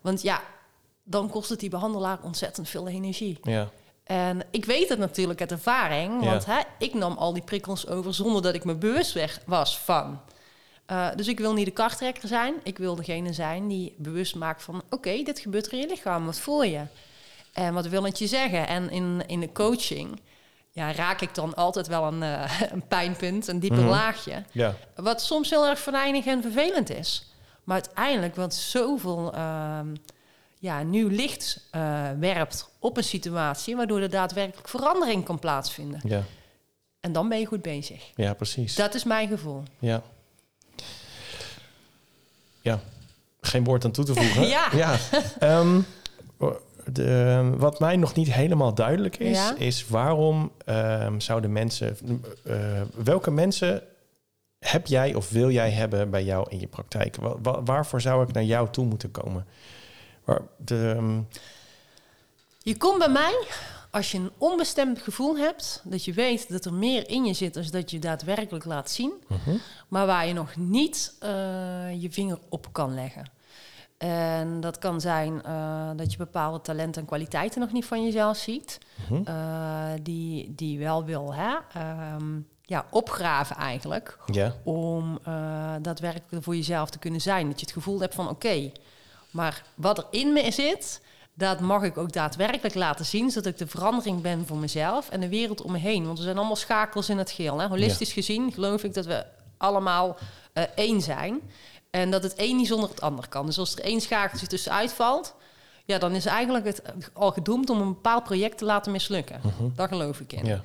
[0.00, 0.40] Want ja,
[1.02, 3.38] dan kost het die behandelaar ontzettend veel energie.
[3.42, 3.68] Ja.
[4.04, 6.30] En ik weet het natuurlijk uit ervaring, Ja.
[6.30, 9.78] want hè, ik nam al die prikkels over zonder dat ik me bewust weg was
[9.78, 10.20] van.
[10.86, 14.62] Eh, dus ik wil niet de karttrekker zijn, ik wil degene zijn die bewust maakt
[14.62, 16.80] van: oké, dit gebeurt er in je lichaam, wat voel je?
[17.52, 18.66] En wat wil het je zeggen?
[18.68, 20.20] En in, in de coaching
[20.70, 23.88] ja, raak ik dan altijd wel een, eh, een pijnpunt, een dieper Mhm.
[23.88, 24.42] laagje.
[24.52, 24.74] Ja.
[24.94, 27.26] Wat soms heel erg venijnig en vervelend is.
[27.64, 29.94] Maar uiteindelijk wat zoveel ehm,
[30.58, 33.76] ja, nieuw licht eh, werpt op een situatie...
[33.76, 36.00] waardoor er daadwerkelijk verandering kan plaatsvinden.
[36.04, 36.22] Ja.
[37.00, 38.02] En dan ben je goed bezig.
[38.14, 38.74] Ja, precies.
[38.74, 39.62] Dat is mijn gevoel.
[39.78, 40.02] Ja.
[42.60, 42.80] Ja.
[43.40, 44.46] Geen woord aan toe te voegen.
[44.56, 44.68] Ja.
[44.72, 44.96] ja.
[45.38, 45.80] Ehm,
[46.92, 49.54] de, wat mij nog niet helemaal duidelijk is, Ja?
[49.56, 51.96] is waarom ehm, zouden mensen,
[52.44, 53.82] eh, welke mensen
[54.58, 57.16] heb jij of wil jij hebben bij jou in je praktijk?
[57.16, 59.46] Wa- wa- waarvoor zou ik naar jou toe moeten komen?
[60.24, 61.20] Waar, de, ehm,
[62.58, 63.44] Je komt bij mij
[63.90, 65.82] als je een onbestemd gevoel hebt...
[65.84, 69.12] dat je weet dat er meer in je zit dan dat je daadwerkelijk laat zien...
[69.28, 69.56] mhm.
[69.88, 71.30] maar waar je nog niet eh,
[72.02, 73.30] je vinger op kan leggen.
[74.08, 78.36] En dat kan zijn eh, dat je bepaalde talenten en kwaliteiten nog niet van jezelf
[78.36, 78.78] ziet,
[79.08, 79.22] Mhm.
[79.24, 79.34] eh,
[80.02, 84.18] die, die wel wil hè, ehm, ja, opgraven eigenlijk,
[84.64, 85.32] om eh,
[85.82, 87.48] daadwerkelijk er voor jezelf te kunnen zijn.
[87.48, 88.70] Dat je het gevoel hebt van oké,
[89.30, 91.00] maar wat er in me zit,
[91.34, 95.20] dat mag ik ook daadwerkelijk laten zien, zodat ik de verandering ben voor mezelf en
[95.20, 96.04] de wereld om me heen.
[96.06, 97.60] Want we zijn allemaal schakels in het geheel.
[97.60, 97.66] Hè?
[97.66, 99.24] Holistisch gezien geloof ik dat we
[99.56, 100.16] allemaal
[100.74, 101.40] één zijn.
[101.92, 103.46] En dat het een niet zonder het ander kan.
[103.46, 105.34] Dus als er één schakeltje tussenuit valt,
[105.84, 106.82] ja, dan is eigenlijk het
[107.12, 109.40] al gedoemd om een bepaald project te laten mislukken.
[109.76, 110.44] Daar geloof ik in.
[110.46, 110.60] ja,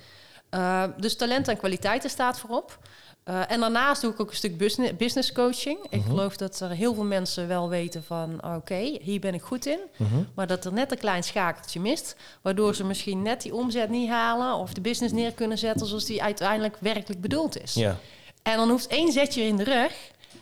[0.55, 2.80] Uh, dus talent en kwaliteiten staat voorop.
[3.25, 5.78] Uh, en daarnaast doe ik ook een stuk business, business coaching.
[5.89, 6.09] Ik Mhm.
[6.09, 8.43] geloof dat er heel veel mensen wel weten van...
[8.55, 9.80] oké, hier ben ik goed in.
[9.97, 10.23] Mhm.
[10.36, 12.15] Maar dat er net een klein schakeltje mist...
[12.41, 14.53] waardoor ze misschien net die omzet niet halen...
[14.55, 17.73] of de business neer kunnen zetten zoals die uiteindelijk werkelijk bedoeld is.
[17.73, 17.97] ja,
[18.43, 19.93] En dan hoeft één zetje in de rug...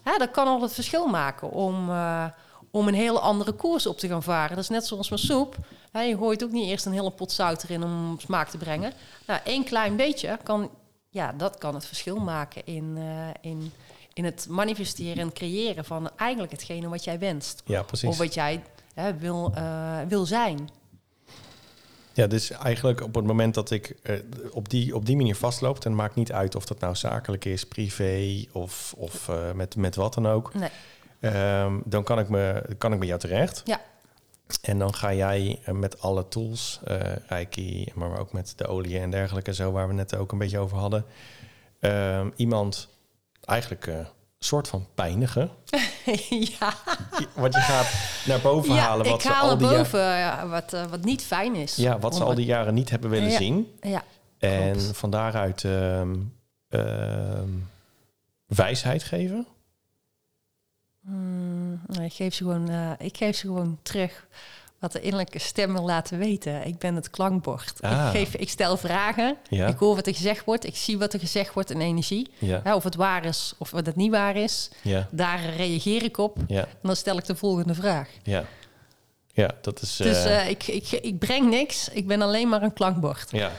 [0.06, 2.26] Hè, dat kan al het verschil maken om, uh,
[2.72, 4.56] om een hele andere koers op te gaan varen.
[4.56, 5.56] Dat is net zoals met soep.
[5.92, 8.94] Hè, je gooit ook niet eerst een hele pot zout erin om smaak te brengen.
[9.28, 10.70] Nou, één klein beetje kan,
[11.10, 13.72] ja, dat kan het verschil maken in, uh, in,
[14.14, 17.62] in het manifesteren en creëren van eigenlijk hetgene wat jij wenst.
[17.66, 18.10] ja, precies.
[18.10, 20.70] Of wat jij hè, wil, uh, wil zijn.
[22.16, 24.16] Ja, dus eigenlijk op het moment dat ik uh,
[24.52, 27.66] op, die, op die manier vastloop, dan maakt niet uit of dat nou zakelijk is,
[27.66, 30.54] privé of, of uh, met, met wat dan ook.
[30.54, 30.70] Nee.
[31.20, 33.62] Ehm, dan kan ik, me, kan ik bij jou terecht.
[33.66, 33.82] Ja.
[34.62, 39.00] En dan ga jij eh, met alle tools, eh Reiki, maar ook met de olie
[39.00, 41.06] en dergelijke, zo waar we net ook een beetje over hadden,
[41.80, 42.90] ehm, iemand
[43.46, 43.90] eigenlijk
[44.46, 45.50] soort van pijnigen.
[46.60, 46.74] ja,
[47.34, 47.94] Want je gaat
[48.26, 50.74] naar boven ja halen wat ik ze haal al naar die ja- boven ja, wat,
[50.74, 51.76] eh, wat niet fijn is.
[51.76, 53.38] ja, wat ze al die jaren niet hebben willen Ja.
[53.38, 53.78] zien.
[53.82, 54.04] Ja,
[54.38, 54.98] En Klopt.
[54.98, 56.16] van daaruit ehm,
[56.70, 57.50] ehm,
[58.46, 59.48] wijsheid geven.
[61.02, 64.28] Mm, nee, ik, geef ze gewoon, eh, ik geef ze gewoon terug
[64.80, 66.66] wat de innerlijke stem wil laten weten.
[66.68, 67.82] Ik ben het klankbord.
[67.82, 67.92] Ah.
[68.06, 69.68] Ik, geef, ik stel vragen, Ja.
[69.68, 72.32] ik hoor wat er gezegd wordt, ik zie wat er gezegd wordt in energie.
[72.40, 74.70] Ja, of het waar is of wat het niet waar is.
[75.12, 78.10] Daar reageer ik op en dan stel ik de volgende vraag.
[78.24, 78.44] ja.
[79.34, 79.96] Ja, dat is...
[79.96, 83.32] Dus eh, eh, ik, ik, ik breng niks, ik ben alleen maar een klankbord.
[83.32, 83.52] ja,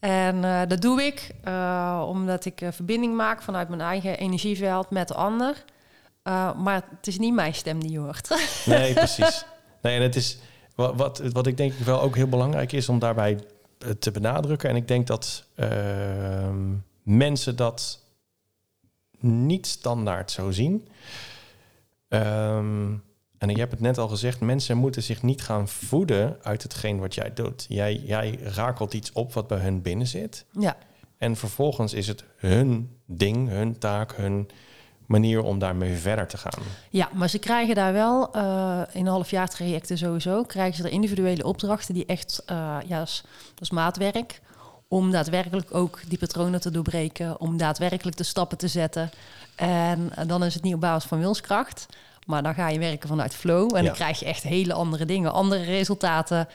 [0.00, 1.30] En eh, dat doe ik
[2.08, 5.64] omdat ik verbinding maak vanuit mijn eigen energieveld met de ander.
[6.56, 8.28] Maar het is niet mijn stem die je hoort.
[8.64, 9.44] nee, precies.
[9.82, 10.38] Nee, en het is...
[10.74, 13.38] Wat, wat, wat ik denk wel ook heel belangrijk is om daarbij
[13.78, 14.70] eh, te benadrukken...
[14.70, 16.72] en ik denk dat ehm,
[17.02, 18.00] mensen dat
[19.20, 20.88] niet standaard zo zien...
[22.08, 22.92] Ehm,
[23.38, 26.98] en je hebt het net al gezegd, mensen moeten zich niet gaan voeden uit hetgeen
[26.98, 27.66] wat jij doet.
[27.68, 30.44] Jij, jij rakelt iets op wat bij hun binnen zit.
[30.50, 30.76] ja,
[31.18, 34.48] En vervolgens is het hun ding, hun taak, hun
[35.06, 36.62] manier om daarmee verder te gaan.
[36.90, 40.42] ja, maar ze krijgen daar wel eh, in halfjaartrajecten sowieso...
[40.42, 42.42] krijgen ze er individuele opdrachten die echt...
[42.46, 44.40] eh, ja, dat is, dat is maatwerk.
[44.88, 47.40] Om daadwerkelijk ook die patronen te doorbreken.
[47.40, 49.10] Om daadwerkelijk de stappen te zetten.
[49.54, 51.86] En eh, dan is het niet op basis van wilskracht...
[52.26, 53.70] Maar dan ga je werken vanuit flow.
[53.74, 53.86] En Ja.
[53.86, 56.48] dan krijg je echt hele andere dingen, andere resultaten.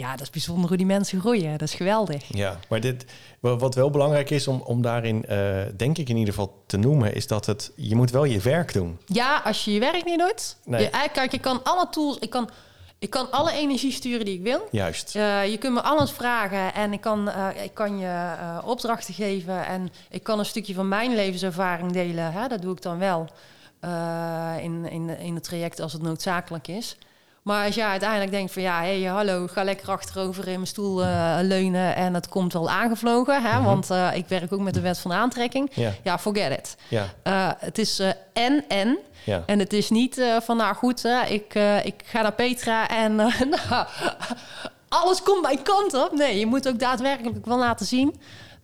[0.00, 1.50] Ja, dat is bijzonder hoe die mensen groeien.
[1.58, 2.24] Dat is geweldig.
[2.28, 3.04] Ja, maar dit,
[3.40, 6.76] wa- wat wel belangrijk is om, om daarin, eh, denk ik in ieder geval te
[6.76, 8.98] noemen, is dat het, je moet wel je werk doen.
[9.06, 10.56] Ja, als je je werk niet doet.
[10.64, 10.80] Nee.
[10.82, 12.50] Je, eh, kijk, ik kan alle tools, ik kan,
[12.98, 14.68] ik kan alle energie sturen die ik wil.
[14.70, 15.16] Juist.
[15.16, 17.30] Eh, je kunt me alles vragen en ik kan,
[17.62, 18.34] ik kan je
[18.64, 22.32] opdrachten geven en ik kan een stukje van mijn levenservaring delen.
[22.32, 22.48] Hè?
[22.48, 23.28] Dat doe ik dan wel
[24.62, 26.96] in, in, in het traject als het noodzakelijk is.
[27.42, 31.02] Maar als jij uiteindelijk denkt van ja, hé, hallo, ga lekker achterover in mijn stoel
[31.04, 33.54] eh, leunen en het komt wel aangevlogen, hè?
[33.56, 33.64] Mhm.
[33.64, 35.70] want eh, ik werk ook met de wet van aantrekking.
[35.74, 36.76] Ja, Ja, forget it.
[36.88, 38.00] ja, Eh, het is
[38.32, 38.98] en en.
[39.24, 39.42] ja.
[39.46, 43.14] En het is niet van, nou goed, ik, ik ga naar Petra en
[43.70, 43.86] nou,
[44.88, 46.12] alles komt mijn kant op.
[46.12, 48.20] Nee, je moet ook daadwerkelijk wel laten zien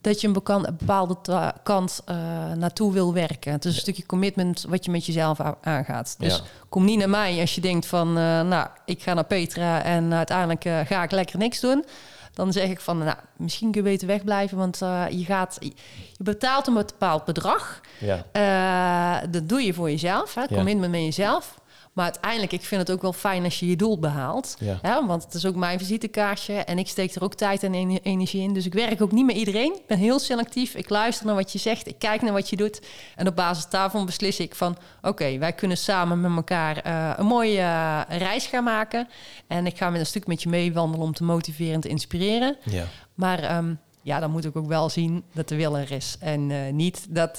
[0.06, 0.32] dat je een
[0.78, 1.16] bepaalde
[1.62, 2.16] kant eh,
[2.52, 3.52] naartoe wil werken.
[3.52, 6.14] Het is een stukje commitment wat je met jezelf aangaat.
[6.18, 6.42] Dus Ja.
[6.68, 10.12] kom niet naar mij als je denkt van, eh, nou, ik ga naar Petra en
[10.14, 11.84] uiteindelijk eh, ga ik lekker niks doen.
[12.32, 14.78] Dan zeg ik van, nou, misschien kun je beter wegblijven, want
[15.10, 15.72] je, gaat, je
[16.18, 17.80] betaalt een bepaald bedrag.
[17.98, 19.26] ja.
[19.30, 20.40] Dat doe je voor jezelf, hè?
[20.40, 20.56] het Ja.
[20.56, 21.58] commitment met jezelf.
[21.96, 24.56] Maar uiteindelijk, ik vind het ook wel fijn als je je doel behaalt.
[24.58, 24.78] Ja.
[24.82, 25.06] Hè?
[25.06, 28.42] Want het is ook mijn visitekaartje en ik steek er ook tijd en ene- energie
[28.42, 28.54] in.
[28.54, 29.74] Dus ik werk ook niet met iedereen.
[29.74, 30.74] Ik ben heel selectief.
[30.74, 31.86] Ik luister naar wat je zegt.
[31.86, 32.80] Ik kijk naar wat je doet.
[33.16, 34.76] En op basis daarvan beslis ik van...
[35.02, 39.08] oké, wij kunnen samen met elkaar eh, een mooie eh, reis gaan maken.
[39.46, 42.56] En ik ga met een stuk met je meewandelen om te motiveren en te inspireren.
[42.64, 42.84] ja.
[43.14, 46.16] Maar ehm, ja, dan moet ik ook wel zien dat de wil er is.
[46.20, 47.38] En eh, niet dat,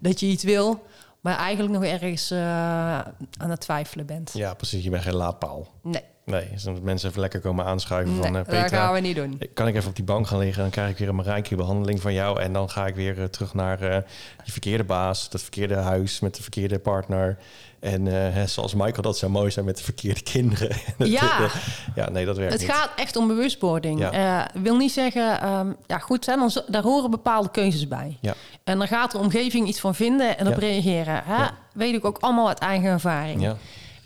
[0.00, 0.82] dat je iets wil,
[1.20, 2.98] maar eigenlijk nog ergens eh,
[3.38, 4.30] aan het twijfelen bent.
[4.34, 4.84] Ja, precies.
[4.84, 5.68] Je bent geen laadpaal.
[5.82, 8.92] Nee, Nee, dus dat mensen even lekker komen aanschuiven nee van eh, dat gaan Petra.
[8.92, 9.40] we niet doen.
[9.54, 10.62] Kan ik even op die bank gaan liggen?
[10.62, 12.40] Dan krijg ik weer een rijke behandeling van jou.
[12.40, 13.96] En dan ga ik weer eh, terug naar eh
[14.44, 17.38] die verkeerde baas, dat verkeerde huis met de verkeerde partner.
[17.80, 20.76] En hè, zoals Michael dat zou mooi zijn met de verkeerde kinderen.
[20.98, 21.48] Ja.
[21.94, 22.70] ja, nee, dat werkt Het niet.
[22.70, 24.00] gaat echt om bewustwording.
[24.00, 24.48] Ja.
[24.54, 28.18] Wil niet zeggen, ehm, ja goed, hè, dan, daar horen bepaalde keuzes bij.
[28.20, 28.34] Ja.
[28.64, 30.58] En dan gaat de omgeving iets van vinden en op Ja.
[30.60, 31.22] reageren.
[31.24, 31.36] Hè?
[31.36, 31.50] Ja.
[31.72, 33.42] Weet ik ook allemaal uit eigen ervaring.
[33.42, 33.56] Ja,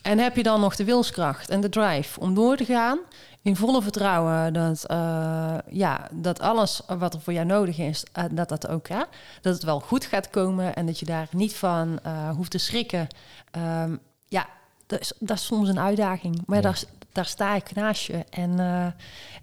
[0.05, 2.99] En heb je dan nog de wilskracht en de drive om door te gaan?
[3.43, 8.25] In volle vertrouwen dat, eh, ja, dat alles wat er voor jou nodig is, eh,
[8.31, 9.03] dat, dat, ook, hè,
[9.41, 12.59] dat het wel goed gaat komen en dat je daar niet van eh, hoeft te
[12.59, 13.07] schrikken.
[13.51, 13.97] Ehm,
[14.29, 14.47] ja,
[14.87, 16.63] dat is, dat is soms een uitdaging, maar Ja.
[16.63, 16.83] daar,
[17.13, 18.25] daar sta ik naast je.
[18.31, 18.87] En, eh,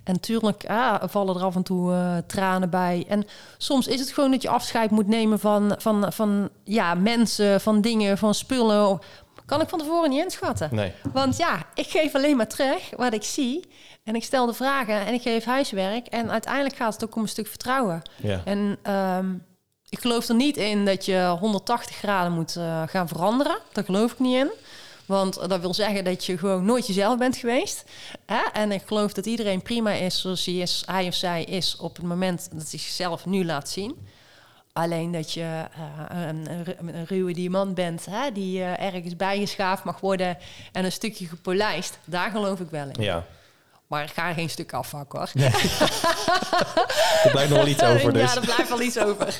[0.03, 3.05] en tuurlijk ah, vallen er af en toe tranen bij.
[3.07, 3.26] En
[3.57, 7.82] soms is het gewoon dat je afscheid moet nemen van, van, van ja, mensen, van
[7.82, 8.99] dingen, van spullen.
[9.52, 10.70] Kan ik van tevoren niet inschatten.
[10.72, 10.93] nee.
[11.14, 13.68] Want ja, ik geef alleen maar terug wat ik zie.
[14.04, 16.08] En ik stel de vragen en ik geef huiswerk.
[16.08, 18.02] En uiteindelijk gaat het ook om een stuk vertrouwen.
[18.16, 19.34] Ja, En ehm,
[19.89, 23.58] ik geloof er niet in dat je 180 graden moet eh, gaan veranderen.
[23.72, 24.52] Daar geloof ik niet in.
[25.06, 27.84] Want dat wil zeggen dat je gewoon nooit jezelf bent geweest.
[28.26, 28.41] Hè?
[28.54, 31.95] En ik geloof dat iedereen prima is zoals hij, is, hij of zij is op
[31.95, 34.08] het moment dat hij zichzelf nu laat zien.
[34.74, 39.15] Alleen dat je eh, een, een, ru- een ruwe diamant bent, hè, die eh, ergens
[39.15, 40.38] bijgeschaafd mag worden
[40.72, 41.97] en een stukje gepolijst.
[42.05, 43.03] Daar geloof ik wel in.
[43.03, 43.26] Ja,
[43.88, 45.30] Maar ik ga geen stuk afhakken hoor.
[47.24, 48.34] er blijft nog wel iets over dus.
[48.34, 49.39] Ja, er blijft wel iets over.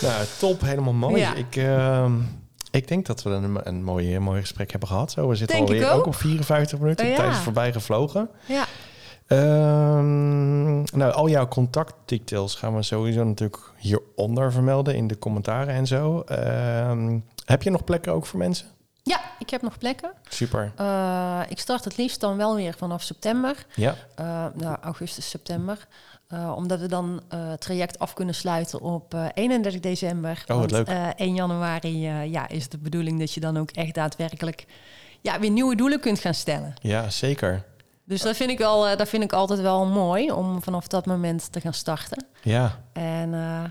[0.00, 1.16] Nou, top, helemaal mooi.
[1.20, 1.34] Ja.
[1.34, 2.12] Ik, ehm,
[2.70, 5.10] ik denk dat we een, een mooi, een mooi gesprek hebben gehad.
[5.12, 6.06] Zo, we zitten Denk alweer ook.
[6.06, 7.04] op 54 minuten.
[7.04, 7.16] Oh, ja.
[7.16, 8.28] tijd is voorbij gevlogen.
[8.46, 8.64] ja.
[9.26, 15.86] Ehm, nou, al jouw contactdetails gaan we sowieso natuurlijk hieronder vermelden in de commentaren en
[15.86, 16.20] zo.
[16.20, 18.66] Ehm, heb je nog plekken ook voor mensen?
[19.02, 20.12] ja, ik heb nog plekken.
[20.28, 20.72] Super.
[20.76, 23.66] Eh, ik start het liefst dan wel weer vanaf september.
[23.74, 25.86] Ja, Eh, nou, augustus, september.
[26.28, 30.30] Eh, omdat we dan het traject af kunnen sluiten op eh, 31 december.
[30.46, 30.86] Oh, wat Want, leuk.
[30.88, 31.98] eh, 1 januari
[32.30, 34.66] ja, is het de bedoeling dat je dan ook echt daadwerkelijk
[35.20, 36.74] ja, weer nieuwe doelen kunt gaan stellen.
[36.80, 37.62] ja zeker.
[38.06, 41.06] Dus dat vind ik, wel, eh, dat vind ik altijd wel mooi om vanaf dat
[41.06, 42.24] moment te gaan starten.
[42.42, 43.64] Ja, En eh,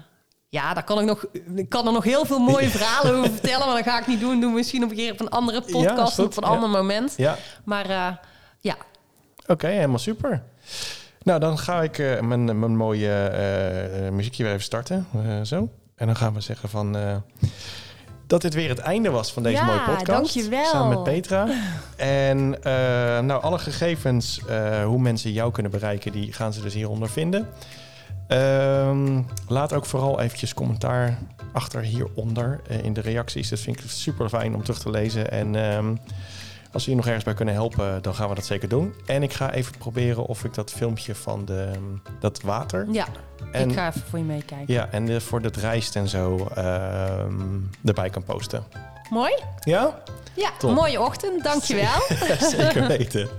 [0.49, 1.25] ja, daar kan ik nog,
[1.55, 4.19] ik kan er nog heel veel mooie verhalen over vertellen, maar dat ga ik niet
[4.19, 4.39] doen.
[4.39, 6.55] Doen we misschien op een keer op een andere Ja, podcast of op een Ja.
[6.55, 7.13] ander moment.
[7.17, 7.37] ja.
[7.63, 8.11] Maar eh,
[8.59, 8.75] ja,
[9.47, 10.43] Oké, helemaal super.
[11.23, 13.31] Nou, dan ga ik mijn, mijn mooie
[14.11, 15.07] muziekje weer even starten.
[15.43, 15.69] zo.
[15.95, 16.95] En dan gaan we zeggen van...
[18.27, 20.05] dat dit weer het einde was van deze Ja, mooie podcast.
[20.05, 20.65] dankjewel.
[20.65, 21.47] Samen met Petra.
[21.95, 22.71] En eh,
[23.19, 27.47] nou, alle gegevens, eh, hoe mensen jou kunnen bereiken, die gaan ze dus hieronder vinden.
[28.27, 31.17] Ehm, laat ook vooral eventjes commentaar
[31.51, 33.49] achter hieronder eh, in de reacties.
[33.49, 35.31] Dat vind ik super fijn om terug te lezen.
[35.31, 35.95] En ehm,
[36.75, 38.93] als we je nog ergens bij kunnen helpen, dan gaan we dat zeker doen.
[39.05, 41.71] En ik ga even proberen of ik dat filmpje van de,
[42.19, 42.87] dat water...
[42.91, 43.05] ja
[43.51, 44.73] En- ik ga even voor je meekijken.
[44.73, 47.33] Ja, en de, voor dat rijst en zo ehm,
[47.85, 48.63] erbij kan posten.
[49.09, 49.33] Mooi?
[49.59, 49.99] Ja?
[50.33, 50.73] Ja, Top.
[50.75, 52.01] mooie ochtend, dankjewel.
[52.39, 53.29] Zeker weten.